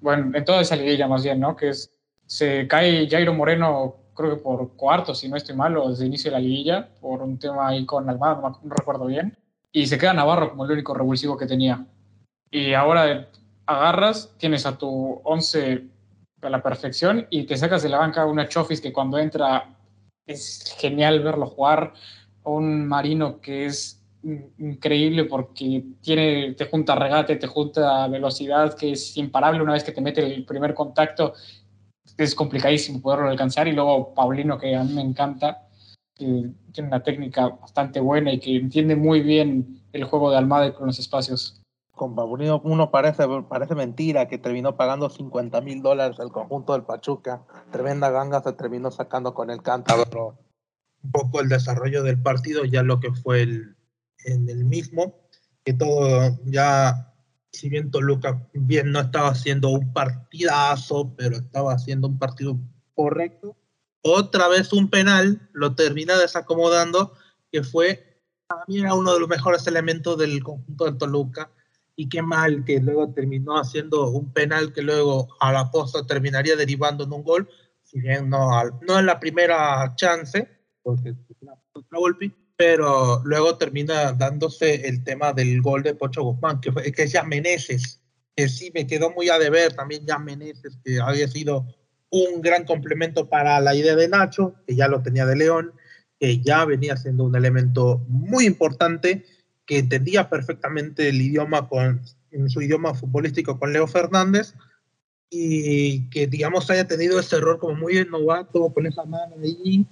[0.00, 1.56] bueno, en toda esa liguilla más bien, ¿no?
[1.56, 1.92] Que es,
[2.26, 6.36] se cae Jairo Moreno, creo que por cuarto, si no estoy mal, desde inicio de
[6.36, 9.36] la liguilla, por un tema ahí con Almada, no, no recuerdo bien,
[9.72, 11.86] y se queda Navarro como el único revulsivo que tenía.
[12.50, 13.28] Y ahora
[13.66, 15.84] agarras, tienes a tu 11
[16.42, 19.76] a la perfección y te sacas de la banca una Chofis que cuando entra
[20.26, 21.92] es genial verlo jugar,
[22.44, 23.95] un Marino que es
[24.58, 29.92] increíble porque tiene, te junta regate, te junta velocidad, que es imparable una vez que
[29.92, 31.34] te mete el primer contacto,
[32.16, 35.68] es complicadísimo poderlo alcanzar, y luego Paulino que a mí me encanta,
[36.14, 40.74] que tiene una técnica bastante buena y que entiende muy bien el juego de Almada
[40.74, 41.60] con los espacios
[41.96, 46.82] con Babunino uno parece, parece mentira que terminó pagando 50 mil dólares el conjunto del
[46.82, 47.42] Pachuca.
[47.72, 50.38] Tremenda ganga se terminó sacando con el cántabro.
[51.02, 53.75] Un poco el desarrollo del partido, ya lo que fue el,
[54.26, 55.14] en el mismo,
[55.64, 57.14] que todo ya,
[57.52, 62.58] si bien Toluca bien no estaba haciendo un partidazo, pero estaba haciendo un partido
[62.94, 63.56] correcto,
[64.02, 67.14] otra vez un penal lo termina desacomodando,
[67.50, 71.50] que fue, para mí era uno de los mejores elementos del conjunto de Toluca
[71.96, 76.56] y qué mal que luego terminó haciendo un penal que luego a la posta terminaría
[76.56, 77.48] derivando en un gol,
[77.82, 78.50] si bien no,
[78.86, 80.48] no en la primera chance,
[80.82, 81.54] porque es una
[81.98, 87.02] golpe, pero luego termina dándose el tema del gol de Pocho Guzmán, que, fue, que
[87.02, 88.00] es Meneses,
[88.34, 91.66] que sí me quedó muy a deber también Meneses, que había sido
[92.10, 95.72] un gran complemento para la idea de Nacho, que ya lo tenía de León,
[96.18, 99.24] que ya venía siendo un elemento muy importante
[99.66, 104.54] que entendía perfectamente el idioma con en su idioma futbolístico con Leo Fernández
[105.30, 109.86] y que digamos haya tenido ese error como muy novato con esa mano ahí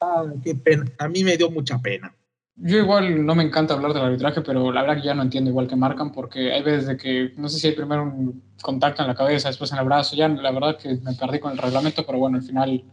[0.00, 0.84] ah, qué pena.
[0.98, 2.14] a mí me dio mucha pena
[2.60, 5.50] yo igual no me encanta hablar del arbitraje, pero la verdad que ya no entiendo
[5.50, 9.02] igual que marcan, porque hay veces de que, no sé si hay primero un contacto
[9.02, 11.58] en la cabeza, después en el brazo, ya la verdad que me perdí con el
[11.58, 12.84] reglamento, pero bueno, al final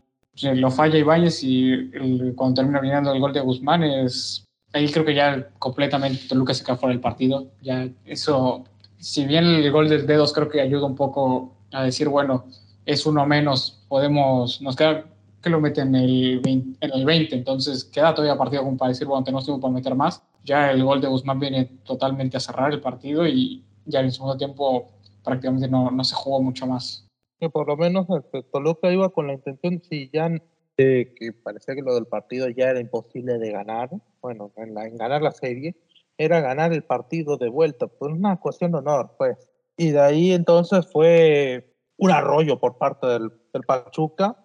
[0.42, 1.90] lo falla Ibáñez y
[2.36, 6.64] cuando termina viniendo el gol de Guzmán es ahí creo que ya completamente Toluca se
[6.64, 7.48] queda fuera del partido.
[7.62, 8.66] Ya eso,
[8.98, 12.46] si bien el gol del dedos creo que ayuda un poco a decir, bueno,
[12.86, 15.06] es uno menos, podemos, nos queda
[15.46, 18.90] que lo meten en el 20, en el 20 entonces queda todavía partido como para
[18.90, 20.24] decir, bueno, tenemos tiempo para meter más.
[20.44, 24.12] Ya el gol de Guzmán viene totalmente a cerrar el partido y ya en el
[24.12, 24.90] segundo tiempo
[25.24, 27.08] prácticamente no, no se jugó mucho más.
[27.40, 30.32] Que por lo menos este, Toluca iba con la intención, si ya
[30.76, 35.32] que parecía que lo del partido ya era imposible de ganar, bueno, en, ganar la
[35.32, 35.76] serie,
[36.18, 39.38] era ganar el partido de vuelta, por una cuestión de honor, pues.
[39.78, 44.38] Y de ahí entonces fue un arroyo por parte del, del Pachuca,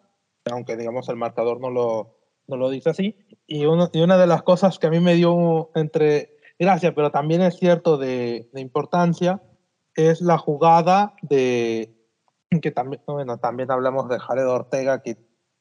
[0.51, 3.17] aunque digamos el marcador no lo, no lo dice así.
[3.47, 7.59] Y, una de las cosas que a mí me dio entre gracia, pero también es
[7.59, 9.43] cierto de, de importancia,
[9.95, 11.97] es la jugada de
[12.63, 15.17] que también, bueno, también hablamos de Jared Ortega, que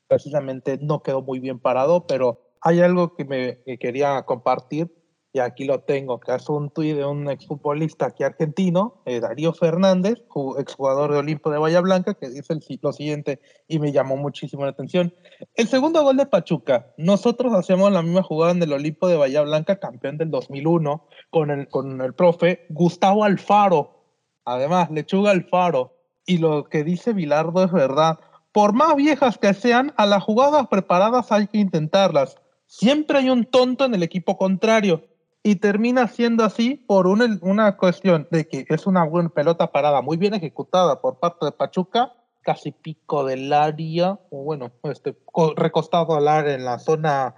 [0.07, 4.98] precisamente no quedó muy bien parado, pero hay algo que me quería compartir
[5.31, 9.53] y aquí lo tengo, que es un tuit de un exfutbolista aquí argentino, eh, Darío
[9.53, 10.23] Fernández,
[10.57, 14.71] exjugador de Olimpo de Bahía Blanca, que dice lo siguiente y me llamó muchísimo la
[14.71, 15.13] atención.
[15.53, 19.41] El segundo gol de Pachuca, nosotros hacemos la misma jugada en el Olimpo de Bahía
[19.41, 24.03] Blanca, campeón del 2001, con el, con el profe Gustavo Alfaro,
[24.45, 25.95] además, Lechuga Alfaro.
[26.25, 28.19] Y lo que dice Bilardo es verdad
[28.51, 32.35] por más viejas que sean, a las jugadas preparadas hay que intentarlas.
[32.65, 35.05] Siempre hay un tonto en el equipo contrario.
[35.41, 40.33] Y termina siendo así por una, cuestión de que es una pelota parada, muy bien
[40.33, 45.15] ejecutada por parte de Pachuca, casi pico del área, o bueno, este,
[45.55, 47.35] recostado al área en la zona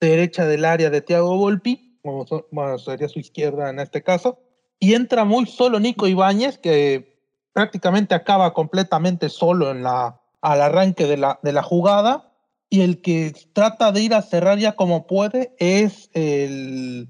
[0.00, 1.98] derecha del área de Thiago Volpi,
[2.50, 4.38] bueno, sería su izquierda en este caso,
[4.78, 7.16] y entra muy solo Nico Ibáñez, que
[7.52, 12.32] prácticamente acaba completamente solo en la, al arranque de la, de la jugada
[12.68, 17.08] y el que trata de ir a cerrar ya como puede es el,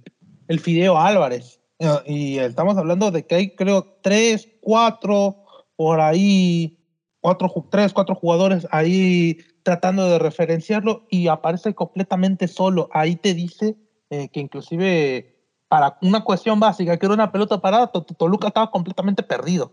[0.49, 1.61] el Fideo Álvarez.
[1.79, 5.45] Eh, y estamos hablando de que hay, creo, tres, cuatro,
[5.77, 6.79] por ahí,
[7.21, 12.89] cuatro, tres, cuatro jugadores ahí tratando de referenciarlo y aparece completamente solo.
[12.93, 13.77] Ahí te dice
[14.11, 15.37] eh, que inclusive
[15.69, 19.73] para una cuestión básica, que era una pelota parada, Toluca estaba completamente perdido.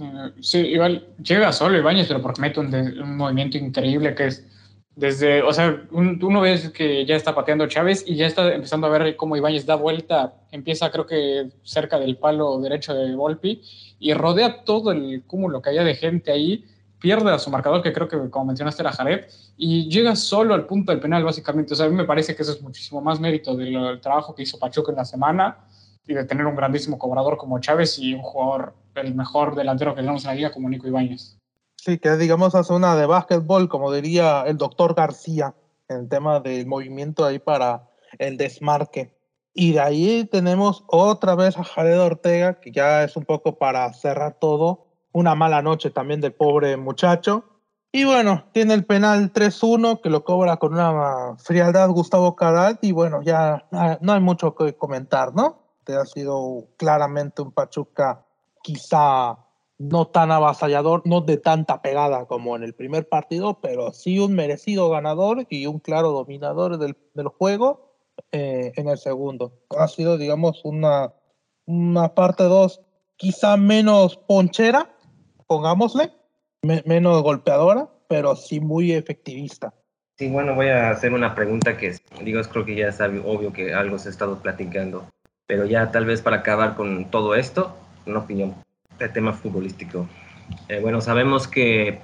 [0.00, 4.46] Eh, sí, igual llega solo Ibáñez, pero porque mete un, movimiento increíble que es
[4.94, 8.90] desde, o sea, uno ve que ya está pateando Chávez y ya está empezando a
[8.90, 13.62] ver cómo Ibáñez da vuelta, empieza creo que cerca del palo derecho de Volpi
[13.98, 16.64] y rodea todo el cúmulo que haya de gente ahí,
[16.98, 19.24] pierde a su marcador, que creo que como mencionaste era Jared,
[19.56, 21.72] y llega solo al punto del penal básicamente.
[21.72, 24.42] O sea, a mí me parece que eso es muchísimo más mérito del trabajo que
[24.42, 25.58] hizo Pachuca en la semana
[26.06, 30.02] y de tener un grandísimo cobrador como Chávez y un jugador, el mejor delantero que
[30.02, 31.38] tenemos en la liga como Nico Ibáñez.
[31.84, 35.52] Sí, que digamos hace una de básquetbol, como diría el doctor García,
[35.88, 37.90] en el tema del movimiento ahí para
[38.20, 39.18] el desmarque.
[39.52, 43.92] Y de ahí tenemos otra vez a Jared Ortega, que ya es un poco para
[43.94, 44.86] cerrar todo.
[45.10, 47.46] Una mala noche también del pobre muchacho.
[47.90, 52.78] Y bueno, tiene el penal 3-1 que lo cobra con una frialdad Gustavo Caral.
[52.80, 53.66] Y bueno, ya
[54.00, 55.58] no hay mucho que comentar, ¿no?
[55.82, 58.24] Te ha sido claramente un Pachuca
[58.62, 59.36] quizá
[59.82, 64.32] no tan avasallador, no de tanta pegada como en el primer partido, pero sí un
[64.32, 67.92] merecido ganador y un claro dominador del, del juego
[68.30, 69.58] eh, en el segundo.
[69.76, 71.12] Ha sido, digamos, una,
[71.66, 72.80] una parte 2
[73.16, 74.94] quizá menos ponchera,
[75.48, 76.12] pongámosle,
[76.62, 79.74] menos golpeadora, pero sí muy efectivista.
[80.16, 83.74] Sí, bueno, voy a hacer una pregunta que, digo, creo que ya es obvio que
[83.74, 85.08] algo se ha estado platicando,
[85.48, 87.74] pero ya tal vez para acabar con todo esto,
[88.06, 88.54] una opinión
[88.98, 90.08] de tema futbolístico.
[90.68, 92.00] Eh, bueno, sabemos que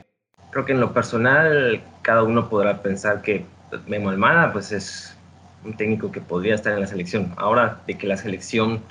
[0.51, 3.44] creo que en lo personal cada uno podrá pensar que
[3.87, 5.16] Memo Almada pues es
[5.64, 7.33] un técnico que podría estar en la selección.
[7.37, 8.83] Ahora de que la selección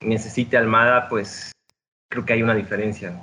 [0.00, 1.52] necesite Almada, pues
[2.10, 3.20] creo que hay una diferencia.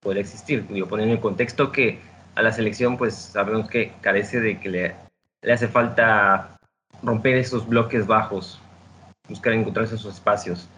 [0.00, 0.66] Podría existir.
[0.68, 2.00] Digo, poniendo en contexto que
[2.34, 4.96] a la selección pues sabemos que carece de que le,
[5.42, 6.56] le hace falta
[7.02, 8.60] romper esos bloques bajos,
[9.28, 10.68] buscar encontrarse esos espacios.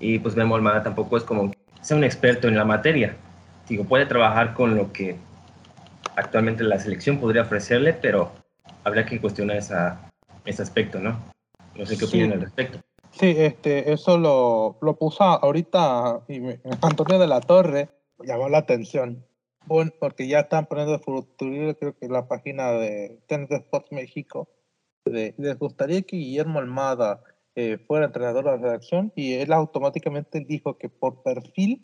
[0.00, 1.52] Y pues Memo Almada tampoco es como
[1.84, 3.14] sea un experto en la materia.
[3.68, 5.16] Digo, puede trabajar con lo que
[6.16, 8.32] actualmente la selección podría ofrecerle, pero
[8.84, 10.10] habría que cuestionar esa,
[10.46, 11.20] ese aspecto, ¿no?
[11.74, 12.78] No sé qué opinan al respecto.
[13.10, 16.40] Sí, este, eso lo, lo puso ahorita y
[16.80, 17.90] Antonio de la Torre
[18.24, 19.22] llamó la atención.
[19.66, 24.48] Bueno, porque ya están poniendo futuro, creo que la página de Tennis Sports México.
[25.04, 27.22] les gustaría que Guillermo Almada
[27.56, 31.80] eh, fuera entrenador de la redacción y él automáticamente dijo que por perfil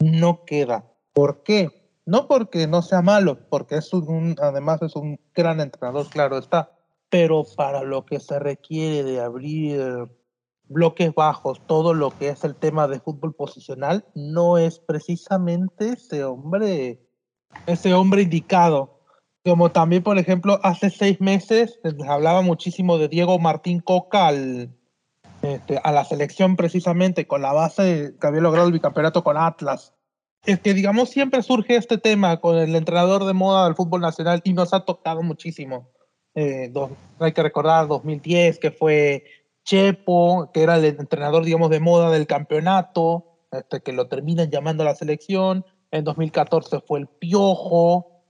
[0.00, 0.84] no queda.
[1.12, 1.70] ¿Por qué?
[2.04, 6.72] No porque no sea malo, porque es un, además es un gran entrenador, claro está,
[7.10, 10.08] pero para lo que se requiere de abrir
[10.68, 16.24] bloques bajos, todo lo que es el tema de fútbol posicional, no es precisamente ese
[16.24, 17.00] hombre,
[17.66, 19.00] ese hombre indicado.
[19.44, 24.77] Como también, por ejemplo, hace seis meses se hablaba muchísimo de Diego Martín Coca al,
[25.48, 29.94] este, a la selección precisamente con la base que había logrado el bicampeonato con Atlas.
[30.44, 34.40] Es que, digamos, siempre surge este tema con el entrenador de moda del fútbol nacional
[34.44, 35.90] y nos ha tocado muchísimo.
[36.34, 36.72] Eh,
[37.18, 39.24] hay que recordar 2010, que fue
[39.64, 44.82] Chepo, que era el entrenador, digamos, de moda del campeonato, este, que lo terminan llamando
[44.82, 45.64] a la selección.
[45.90, 48.22] En 2014 fue el Piojo.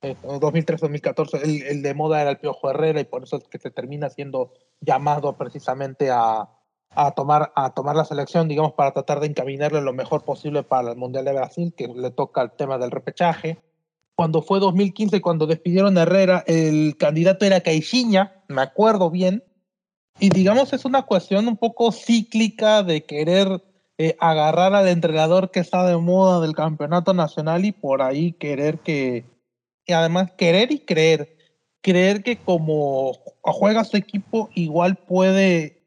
[0.00, 3.58] En 2003-2014 el, el, de moda era el Piojo Herrera y por eso es que
[3.58, 6.48] se termina siendo llamado precisamente a,
[6.94, 10.90] a, tomar, a tomar la selección, digamos, para tratar de encaminarle lo mejor posible para
[10.90, 13.58] el Mundial de Brasil, que le toca el tema del repechaje.
[14.14, 19.42] Cuando fue 2015, cuando despidieron a Herrera, el candidato era Caixinha, me acuerdo bien.
[20.20, 23.62] Y digamos, es una cuestión un poco cíclica de querer
[23.98, 28.78] eh, agarrar al entrenador que está de moda del campeonato nacional y por ahí querer
[28.80, 29.24] que,
[29.86, 31.36] y además querer y creer
[31.82, 33.12] creer que como
[33.42, 35.81] juega su equipo, igual puede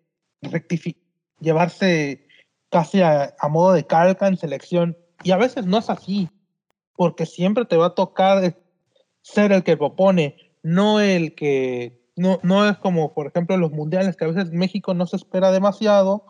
[1.40, 2.28] llevarse
[2.70, 4.98] casi a, modo de calca en selección.
[5.24, 6.30] Y a veces no es así,
[6.96, 8.56] porque siempre te va a tocar
[9.22, 14.16] ser el que propone, no el que, no, no es como, por ejemplo, los mundiales,
[14.16, 16.26] que a veces México no se espera demasiado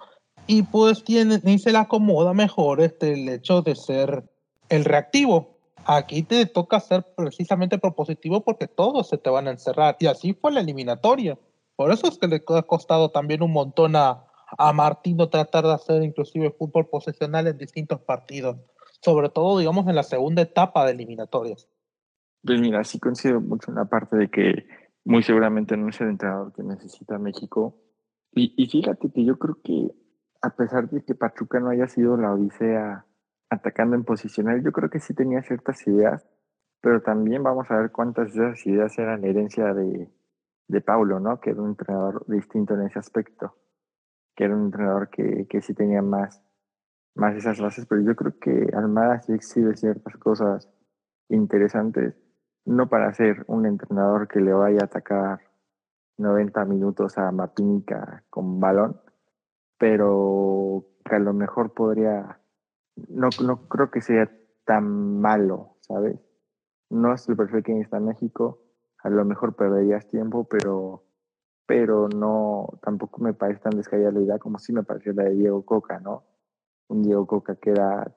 [0.48, 4.24] y pues tiene, ni se le acomoda mejor este, el hecho de ser
[4.70, 9.96] el reactivo aquí te toca ser precisamente propositivo porque todos se te van a encerrar.
[10.00, 11.38] Y así fue la eliminatoria.
[11.76, 14.26] Por eso es que le ha costado también un montón a,
[14.58, 18.58] a Martino tratar de hacer inclusive fútbol posesional en distintos partidos.
[19.02, 21.70] Sobre todo, digamos, en la segunda etapa de eliminatorias.
[22.44, 24.68] Pues mira, sí coincido mucho en la parte de que
[25.04, 27.78] muy seguramente no es el entrenador que necesita México.
[28.32, 29.92] Y, y fíjate que yo creo que
[30.42, 33.06] a pesar de que Pachuca no haya sido la odisea
[33.50, 36.28] atacando en posicional, yo creo que sí tenía ciertas ideas,
[36.82, 40.10] pero también vamos a ver cuántas de esas ideas eran herencia de,
[40.68, 41.40] de Paulo, ¿no?
[41.40, 43.56] Que era un entrenador distinto en ese aspecto.
[44.36, 46.44] que era un entrenador que, que sí tenía más,
[47.16, 50.70] más esas bases, pero yo creo que Almada sí exhibe ciertas cosas
[51.30, 52.16] interesantes,
[52.66, 55.40] no para ser un entrenador que le vaya a atacar
[56.18, 59.00] 90 minutos a Mapínica con balón,
[59.78, 62.40] pero que a lo mejor podría,
[63.10, 64.30] no, no creo que sea
[64.66, 66.20] tan malo, ¿sabes?
[66.90, 68.65] No es el perfil que está México,
[69.06, 71.04] a lo mejor perderías tiempo, pero,
[71.68, 75.36] pero no, tampoco me parece tan descabellada la idea como si me pareció la de
[75.36, 76.24] Diego Coca, ¿no?
[76.88, 78.12] Un Diego Coca que era...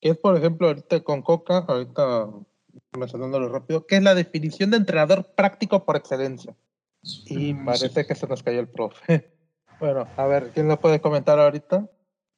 [0.00, 2.30] Que es, por ejemplo, ahorita con Coca, ahorita
[2.98, 6.56] mencionándolo rápido, que es la definición de entrenador práctico por excelencia.
[7.26, 9.32] Y parece que se nos cayó el profe.
[9.80, 11.88] Bueno, a ver, ¿quién lo puede comentar ahorita?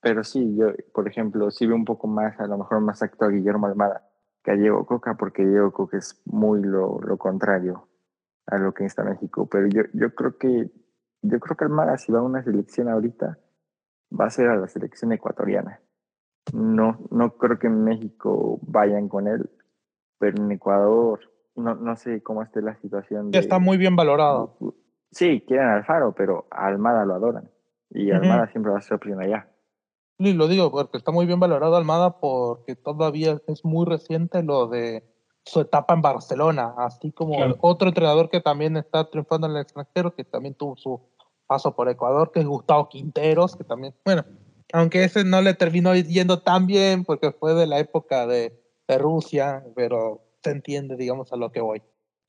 [0.02, 3.24] Pero sí, yo, por ejemplo, sí veo un poco más, a lo mejor más acto
[3.24, 4.09] a Guillermo Almada
[4.42, 7.88] que a Diego Coca, porque Diego Coca es muy lo, lo contrario
[8.46, 9.48] a lo que está México.
[9.48, 10.70] Pero yo, yo creo que
[11.22, 13.38] yo creo que Almada, si va a una selección ahorita,
[14.18, 15.80] va a ser a la selección ecuatoriana.
[16.54, 19.50] No, no creo que en México vayan con él,
[20.18, 21.20] pero en Ecuador
[21.54, 23.30] no, no sé cómo esté la situación.
[23.30, 24.56] De, está muy bien valorado.
[25.10, 27.50] Sí, quieren al Faro, pero a Almada lo adoran.
[27.90, 29.48] Y Almada siempre va a ser opción allá.
[30.20, 34.66] Y lo digo porque está muy bien valorado Almada porque todavía es muy reciente lo
[34.66, 35.02] de
[35.46, 40.14] su etapa en Barcelona, así como otro entrenador que también está triunfando en el extranjero,
[40.14, 41.00] que también tuvo su
[41.46, 44.22] paso por Ecuador, que es Gustavo Quinteros, que también, bueno,
[44.74, 48.98] aunque ese no le terminó yendo tan bien porque fue de la época de, de
[48.98, 51.80] Rusia, pero se entiende, digamos, a lo que voy.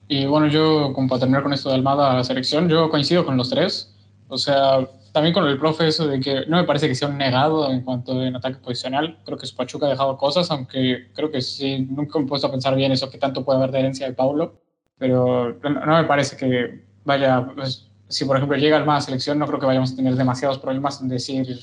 [0.08, 3.26] Y bueno, yo, como para terminar con esto de Almada a la selección, yo coincido
[3.26, 3.94] con los tres.
[4.30, 7.18] O sea, también con el profe eso de que no me parece que sea un
[7.18, 9.20] negado en cuanto en ataque posicional.
[9.26, 12.48] Creo que su Pachuca ha dejado cosas, aunque creo que sí, nunca me he puesto
[12.48, 14.62] a pensar bien eso, que tanto puede haber de herencia de Paulo.
[14.98, 19.60] Pero no, me parece que vaya, pues, si por ejemplo llega más selección, no creo
[19.60, 21.60] que vayamos a tener demasiados problemas en decir,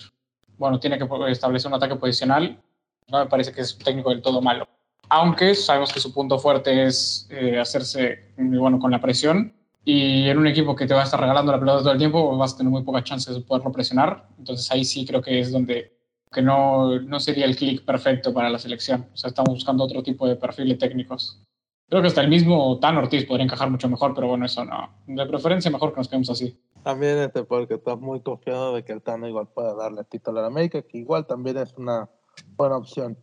[0.56, 2.60] bueno, tiene que establecer un ataque posicional.
[3.06, 4.68] No me parece que es un técnico del todo malo.
[5.08, 9.54] Aunque sabemos que su punto fuerte es eh, hacerse, bueno, con la presión
[9.90, 12.36] y en un equipo que te va a estar regalando la pelota todo el tiempo,
[12.36, 14.28] vas a tener muy pocas chances de poderlo presionar.
[14.36, 15.96] Entonces ahí sí creo que es donde
[16.30, 19.06] que no, no sería el clic perfecto para la selección.
[19.14, 21.42] O sea, estamos buscando otro tipo de perfiles técnicos.
[21.88, 24.90] Creo que hasta el mismo Tan Ortiz podría encajar mucho mejor, pero bueno, eso no.
[25.06, 26.60] De preferencia mejor que nos quedemos así.
[26.82, 30.42] También este porque estás muy confiado de que el Tano igual pueda darle título a
[30.42, 32.10] la América, que igual también es una
[32.58, 33.16] buena opción.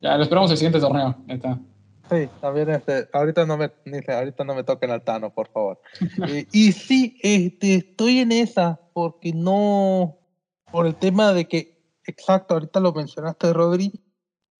[0.00, 1.14] Ya, lo esperamos el siguiente torneo.
[1.28, 1.56] está.
[2.10, 3.70] Sí, también este, ahorita no me,
[4.08, 5.80] ahorita no me toquen al Tano, por favor.
[6.52, 10.18] y, sí, este, estoy en esa, porque no,
[10.70, 13.92] por el tema de que, exacto, ahorita lo mencionaste, Rodri,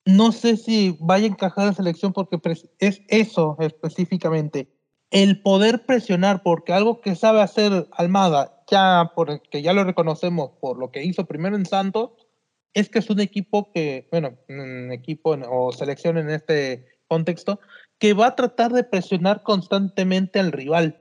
[0.06, 2.38] no sé si vaya a encajar en selección porque
[2.78, 4.68] es eso específicamente,
[5.10, 10.78] el poder presionar, porque algo que sabe hacer Almada, ya porque ya lo reconocemos por
[10.78, 12.10] lo que hizo primero en Santos,
[12.72, 17.60] es que es un equipo que, bueno, un equipo o selección en este contexto,
[17.98, 21.00] que va a tratar de presionar constantemente al rival.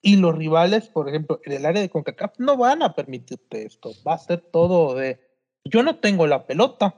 [0.00, 3.90] Y los rivales, por ejemplo, en el área de CONCACAF, no van a permitirte esto.
[4.06, 5.20] Va a ser todo de,
[5.64, 6.94] yo no tengo la pelota,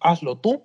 [0.00, 0.64] hazlo tú.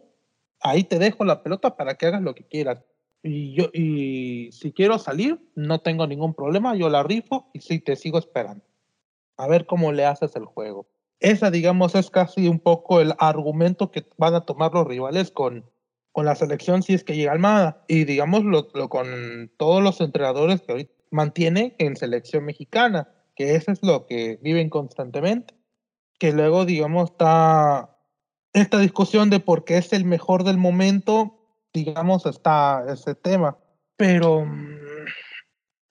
[0.62, 2.84] Ahí te dejo la pelota para que hagas lo que quieras.
[3.22, 7.80] Y yo, y si quiero salir, no tengo ningún problema, yo la rifo y sí
[7.80, 8.64] te sigo esperando.
[9.38, 10.88] A ver cómo le haces el juego.
[11.20, 15.66] Esa, digamos, es casi un poco el argumento que van a tomar los rivales con,
[16.12, 17.84] con la selección si es que llega Almada.
[17.88, 23.72] Y digamos lo, con todos los entrenadores que hoy mantiene en selección mexicana, que eso
[23.72, 25.54] es lo que viven constantemente.
[26.20, 27.98] Que luego, digamos, está
[28.54, 31.40] esta discusión de por qué es el mejor del momento,
[31.74, 33.58] digamos, está ese tema.
[33.96, 34.80] Pero mm,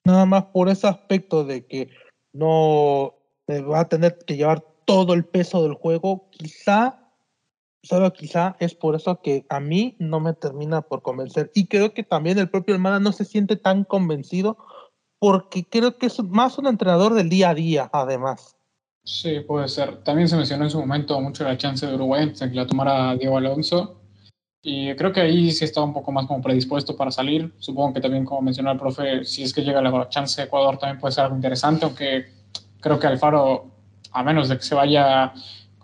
[0.05, 1.89] nada más por ese aspecto de que
[2.33, 3.15] no
[3.49, 6.98] va a tener que llevar todo el peso del juego, quizá
[7.81, 11.51] Solo quizá es por eso que a mí no me termina por convencer.
[11.55, 14.57] Y creo que también el propio Almada no se siente tan convencido
[15.17, 18.57] porque creo que es más un entrenador del día a día, además.
[19.03, 20.03] Sí, puede ser.
[20.03, 23.37] También se mencionó en su momento mucho la chance de Uruguay, que la tomara Diego
[23.37, 24.01] Alonso.
[24.61, 27.53] Y creo que ahí sí estaba un poco más como predispuesto para salir.
[27.59, 30.77] Supongo que también, como mencionó el profe, si es que llega la chance de Ecuador
[30.77, 32.25] también puede ser algo interesante, aunque
[32.81, 33.71] creo que Alfaro,
[34.11, 35.33] a menos de que se vaya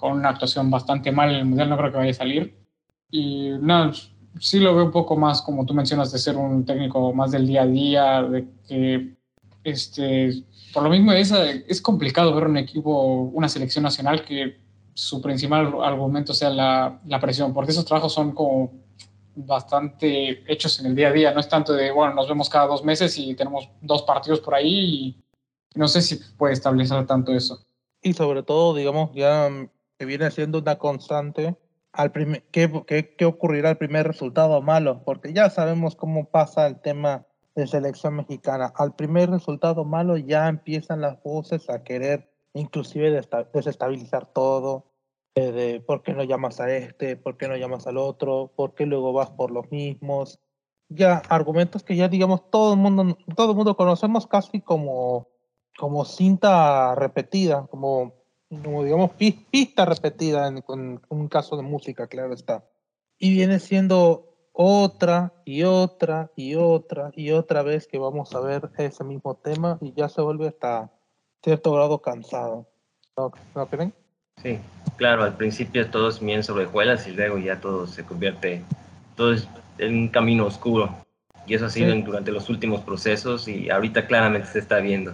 [0.06, 2.56] con una actuación bastante mal en el Mundial, no creo que vaya a salir.
[3.10, 3.92] Y nada,
[4.40, 7.48] sí lo veo un poco más, como tú mencionas, de ser un técnico más del
[7.48, 9.16] día a día, de que,
[9.64, 14.60] este, por lo mismo es, es complicado ver un equipo, una selección nacional que
[14.94, 18.74] su principal argumento sea la, la presión, porque esos trabajos son como
[19.36, 22.68] bastante hechos en el día a día, no es tanto de, bueno, nos vemos cada
[22.68, 25.24] dos meses y tenemos dos partidos por ahí y
[25.74, 27.66] no sé si puede establecer tanto eso.
[28.04, 29.50] Y sobre todo, digamos, ya
[29.98, 31.58] que viene siendo una constante,
[31.92, 35.04] al primer, ¿qué, qué, qué ocurrirá al primer resultado malo?
[35.06, 37.26] Porque ya sabemos cómo pasa el tema
[37.56, 38.74] de selección mexicana.
[38.76, 43.22] Al primer resultado malo ya empiezan las voces a querer inclusive
[43.54, 44.86] desestabilizar todo,
[45.36, 48.74] eh, de por qué no llamas a este, por qué no llamas al otro, por
[48.74, 50.40] qué luego vas por los mismos.
[50.88, 55.28] Ya argumentos que ya digamos todo el mundo, todo el mundo conocemos casi como,
[55.78, 58.14] como cinta repetida, como,
[58.50, 62.64] como digamos pista repetida en, en un caso de música, claro está.
[63.18, 68.70] Y viene siendo otra y otra y otra y otra vez que vamos a ver
[68.78, 70.92] ese mismo tema y ya se vuelve hasta
[71.44, 72.68] cierto grado cansado.
[73.18, 73.94] ¿No, ¿No creen?
[74.42, 74.60] Sí,
[74.98, 78.62] claro, al principio todo es bien sobre juelas y luego ya todo se convierte,
[79.16, 80.90] todo es en un camino oscuro.
[81.48, 82.02] Y eso ha sido Sí.
[82.02, 85.14] durante los últimos procesos y ahorita claramente se está viendo.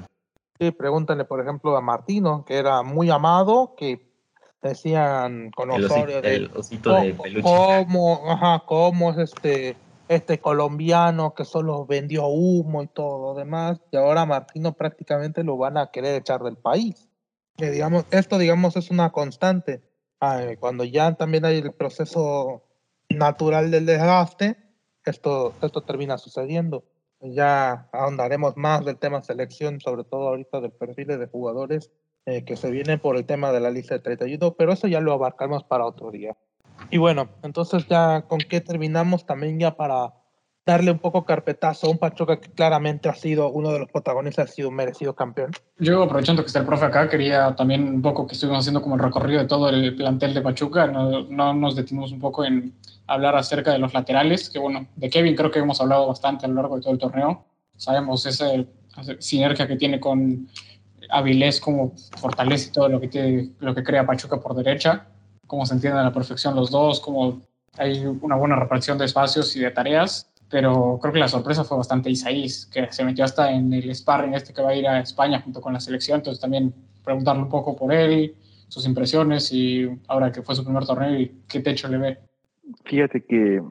[0.61, 4.13] Sí, pregúntale, por ejemplo, a Martino, que era muy amado, que
[4.61, 7.41] decían con El, Osorio osito, de el osito de "Co- peluche.
[7.49, 9.75] cómo, ajá, cómo es este,
[10.07, 15.57] este colombiano que solo vendió humo y todo lo demás, y ahora Martino prácticamente lo
[15.57, 17.09] van a querer echar del país.
[17.57, 19.81] Que digamos, esto digamos es una constante.
[20.19, 22.61] Ay, cuando ya también hay el proceso
[23.09, 24.57] natural del desgaste,
[25.05, 26.83] esto, esto termina sucediendo.
[27.21, 31.91] Ya ahondaremos más del tema selección, sobre todo ahorita del perfil de jugadores
[32.25, 35.01] eh, que se vienen por el tema de la lista de 31, pero eso ya
[35.01, 36.35] lo abarcamos para otro día.
[36.89, 40.13] Y bueno, entonces ya con qué terminamos también ya para
[40.65, 44.49] darle un poco carpetazo a un Pachuca que claramente ha sido uno de los protagonistas,
[44.49, 45.51] ha sido un merecido campeón.
[45.79, 48.95] Yo, aprovechando que está el profe acá, quería también un poco que estuvimos haciendo como
[48.95, 50.87] el recorrido de todo el plantel de Pachuca.
[50.87, 52.73] No, no nos detenimos un poco en
[53.13, 56.49] hablar acerca de los laterales, que bueno, de Kevin creo que hemos hablado bastante a
[56.49, 57.45] lo largo de todo el torneo.
[57.77, 58.47] Sabemos esa
[59.19, 60.47] sinergia que tiene con
[61.09, 65.07] Avilés, cómo fortalece todo lo que, lo que crea Pachuca por derecha,
[65.47, 67.41] cómo se entienden a la perfección los dos, cómo
[67.77, 71.77] hay una buena repartición de espacios y de tareas pero creo que la sorpresa fue
[71.77, 74.99] bastante Isaías, que se metió hasta en el sparring este que va a ir a
[74.99, 78.35] España junto con la selección, entonces también preguntarle un poco por él,
[78.67, 82.19] sus impresiones y ahora que fue su primer torneo y qué techo le ve.
[82.85, 83.61] Fíjate que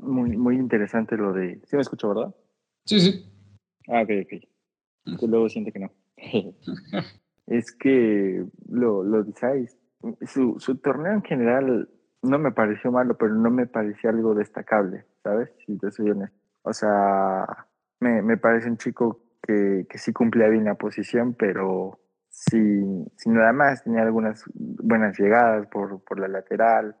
[0.00, 1.60] muy, muy interesante lo de...
[1.64, 2.34] ¿Sí me escucho, verdad?
[2.84, 3.24] Sí, sí.
[3.88, 5.18] Ah, ok, ok.
[5.18, 5.90] Que luego siente que no.
[7.46, 9.76] es que lo, lo de Isaías,
[10.26, 11.88] su, su torneo en general
[12.22, 15.50] no me pareció malo, pero no me pareció algo destacable, ¿sabes?
[15.66, 16.36] Si te soy honesto.
[16.62, 17.46] O sea,
[18.00, 21.98] me, me parece un chico que, que sí cumplía bien la posición, pero
[22.28, 22.84] si,
[23.16, 26.96] si nada más tenía algunas buenas llegadas por, por la lateral,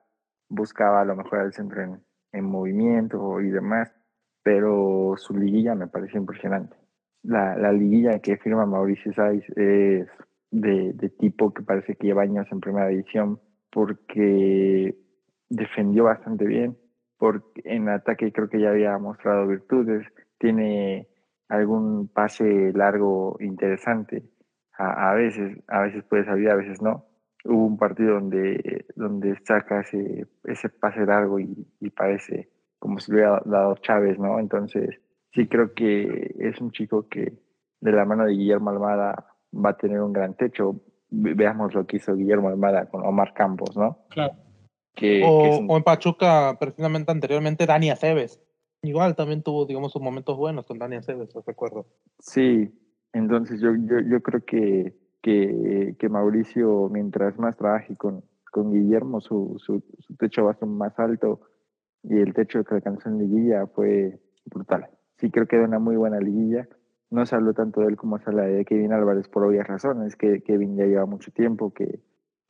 [0.50, 3.94] buscaba a lo mejor al centro en, en movimiento y demás,
[4.42, 6.76] pero su liguilla me pareció impresionante.
[7.22, 10.08] La, la liguilla que firma Mauricio Sáiz es
[10.50, 13.40] de, de tipo que parece que lleva años en primera división
[13.70, 14.96] porque
[15.48, 16.76] defendió bastante bien,
[17.18, 20.06] porque en ataque creo que ya había mostrado virtudes,
[20.38, 21.08] tiene
[21.48, 24.24] algún pase largo interesante,
[24.76, 27.09] a, a veces, a veces puede salir, a veces no.
[27.44, 33.12] Hubo un partido donde, donde saca ese, ese pase largo y, y parece como si
[33.12, 34.38] lo hubiera dado Chávez, ¿no?
[34.40, 35.00] Entonces,
[35.32, 37.32] sí creo que es un chico que
[37.80, 40.80] de la mano de Guillermo Almada va a tener un gran techo.
[41.10, 43.98] Veamos lo que hizo Guillermo Almada con Omar Campos, ¿no?
[44.10, 44.34] Claro.
[44.94, 45.70] Que, o, que un...
[45.70, 48.40] o, en Pachuca, precisamente anteriormente, Dani Aceves.
[48.82, 51.86] Igual también tuvo, digamos, sus momentos buenos con Dani Aceves, os recuerdo.
[52.18, 52.72] Sí,
[53.12, 59.20] entonces yo, yo, yo creo que, que, que, Mauricio, mientras más trabaje con, con Guillermo,
[59.20, 59.82] su, su,
[60.18, 61.40] techo va a ser más alto
[62.02, 64.88] y el techo que alcanzó en liguilla fue brutal.
[65.18, 66.68] Sí creo que era una muy buena liguilla.
[67.10, 70.16] No se habló tanto de él como se habla de Kevin Álvarez por obvias razones,
[70.16, 72.00] que Kevin ya lleva mucho tiempo, que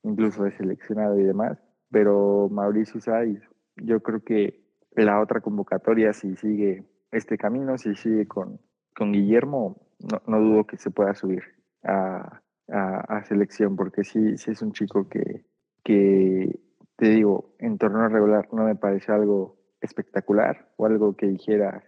[0.03, 1.59] incluso es seleccionado y demás
[1.91, 3.41] pero Mauricio Sáiz,
[3.77, 4.61] yo creo que
[4.93, 8.61] la otra convocatoria, si sigue este camino, si sigue con,
[8.95, 11.43] con Guillermo, no, no, dudo que se pueda subir
[11.83, 12.41] a,
[12.73, 15.45] a, selección, porque sí, es un chico que,
[15.85, 16.59] que,
[16.97, 21.83] te digo, en torneo regular no me parece algo espectacular o algo que dijera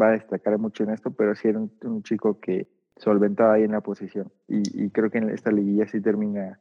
[0.00, 3.72] va a destacar mucho en esto, pero sí era un, chico que solventaba ahí en
[3.72, 4.30] la posición.
[4.46, 6.60] Y, y creo que en esta liguilla sí termina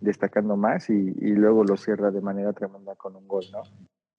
[0.00, 3.62] destacando más y, y, luego lo cierra de manera tremenda con un gol, ¿no?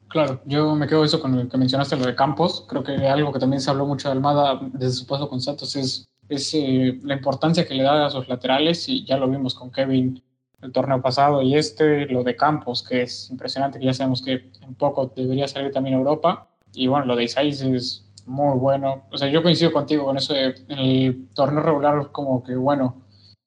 [0.10, 2.66] Claro, yo me quedo eso con lo que mencionaste, lo de Campos.
[2.68, 5.76] Creo que algo que también se habló mucho de Almada desde su paso con Santos
[5.76, 9.56] es, es eh, la importancia que le da a sus laterales y ya lo vimos
[9.56, 10.22] con Kevin
[10.62, 14.52] el torneo pasado y este, lo de Campos, que es impresionante, que ya sabemos que
[14.62, 16.48] en poco debería salir también a Europa.
[16.74, 19.06] Y bueno, lo de Isaias es muy bueno.
[19.12, 23.02] O sea, yo coincido contigo con eso de, en el torneo regular, como que bueno,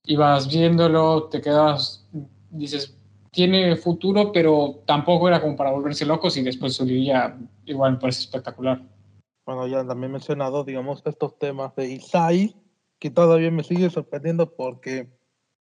[0.05, 2.09] ibas viéndolo, te quedabas,
[2.51, 2.97] dices,
[3.31, 8.21] tiene futuro, pero tampoco era como para volverse locos y después su igual me parece
[8.21, 8.83] espectacular.
[9.47, 12.55] Bueno, ya también mencionado, digamos, estos temas de Isai,
[13.03, 15.09] que todavía me sigue sorprendiendo porque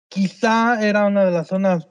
[0.08, 1.88] quizá era una de las zonas,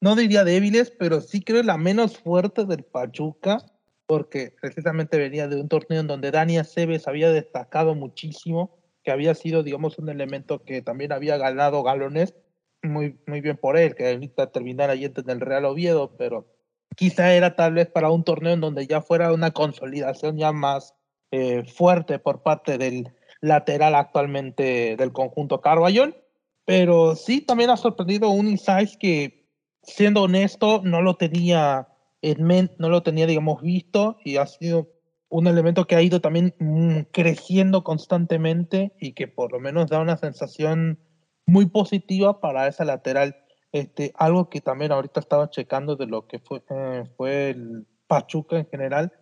[0.00, 3.58] no diría débiles, pero sí creo la menos fuerte del Pachuca,
[4.06, 9.34] porque precisamente venía de un torneo en donde Dani Aceves había destacado muchísimo, que había
[9.34, 12.36] sido, digamos, un elemento que también había ganado galones,
[12.84, 16.46] muy, muy bien por él, que ahorita terminar ahí en el Real Oviedo, pero
[16.94, 20.94] quizá era tal vez para un torneo en donde ya fuera una consolidación ya más
[21.32, 26.16] eh, fuerte por parte del lateral actualmente del conjunto Carballón.
[26.64, 29.48] Pero sí, también ha sorprendido un Insights que,
[29.82, 31.88] siendo honesto, no lo tenía
[32.22, 34.88] en mente, no lo tenía, digamos, visto y ha sido
[35.28, 40.00] un elemento que ha ido también mm, creciendo constantemente y que por lo menos da
[40.00, 40.98] una sensación
[41.46, 43.36] muy positiva para esa lateral.
[43.72, 48.56] Este, algo que también ahorita estaba checando de lo que fue, eh, fue el Pachuca
[48.56, 49.12] en general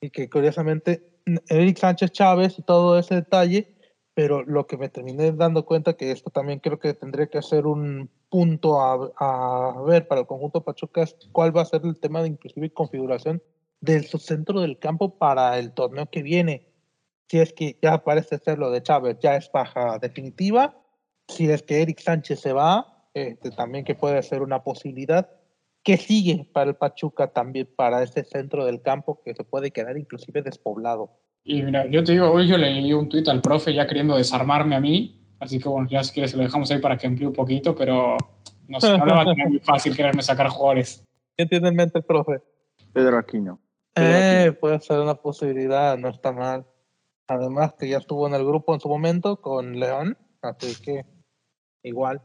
[0.00, 1.17] y que curiosamente
[1.48, 3.78] Eric Sánchez Chávez y todo ese detalle
[4.18, 7.68] pero lo que me terminé dando cuenta que esto también creo que tendría que ser
[7.68, 12.20] un punto a, ver para el conjunto Pachuca es cuál va a ser el tema
[12.20, 13.40] de inclusive configuración
[13.80, 16.66] del centro del campo para el torneo que viene.
[17.28, 20.76] Si es que ya parece ser lo de Chávez, ya es baja definitiva.
[21.28, 25.30] Si es que Eric Sánchez se va, este, también que puede ser una posibilidad.
[25.82, 29.96] ¿Qué sigue para el Pachuca también para ese centro del campo que se puede quedar
[29.96, 31.10] inclusive despoblado?
[31.44, 34.16] Y mira, yo te digo, hoy yo le leí un tuit al profe ya queriendo
[34.16, 37.26] desarmarme a mí, así que bueno, ya si quieres lo dejamos ahí para que amplíe
[37.26, 38.16] un poquito, pero
[38.66, 41.02] no sé, no le va a tener muy fácil quererme sacar jugadores.
[41.36, 42.42] ¿Qué tiene en mente el profe?
[42.92, 43.60] Pedro Aquino.
[43.96, 46.66] eh, puede ser una posibilidad, no está mal.
[47.28, 51.04] Además que ya estuvo en el grupo en su momento con León, así que
[51.82, 52.22] igual.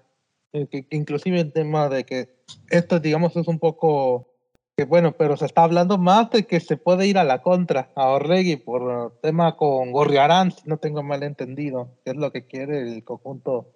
[0.91, 2.29] Inclusive el tema de que
[2.69, 4.29] esto, digamos, es un poco
[4.77, 7.91] que bueno, pero se está hablando más de que se puede ir a la contra
[7.95, 12.47] a Orregui por tema con Gorriarán, si no tengo mal entendido, que es lo que
[12.47, 13.71] quiere el conjunto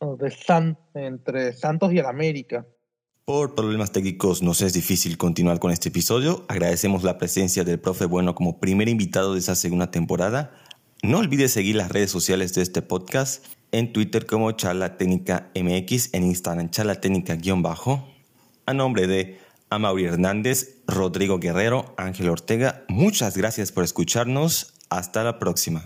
[0.00, 2.66] de San, entre Santos y el América.
[3.26, 6.46] Por problemas técnicos nos es difícil continuar con este episodio.
[6.48, 10.54] Agradecemos la presencia del profe Bueno como primer invitado de esa segunda temporada.
[11.02, 16.14] No olvides seguir las redes sociales de este podcast en Twitter como Charla Técnica MX,
[16.14, 18.08] en Instagram Charla Técnica-bajo.
[18.66, 19.38] A nombre de
[19.70, 22.84] a Mauri Hernández, Rodrigo Guerrero, Ángel Ortega.
[22.88, 24.74] Muchas gracias por escucharnos.
[24.90, 25.84] Hasta la próxima.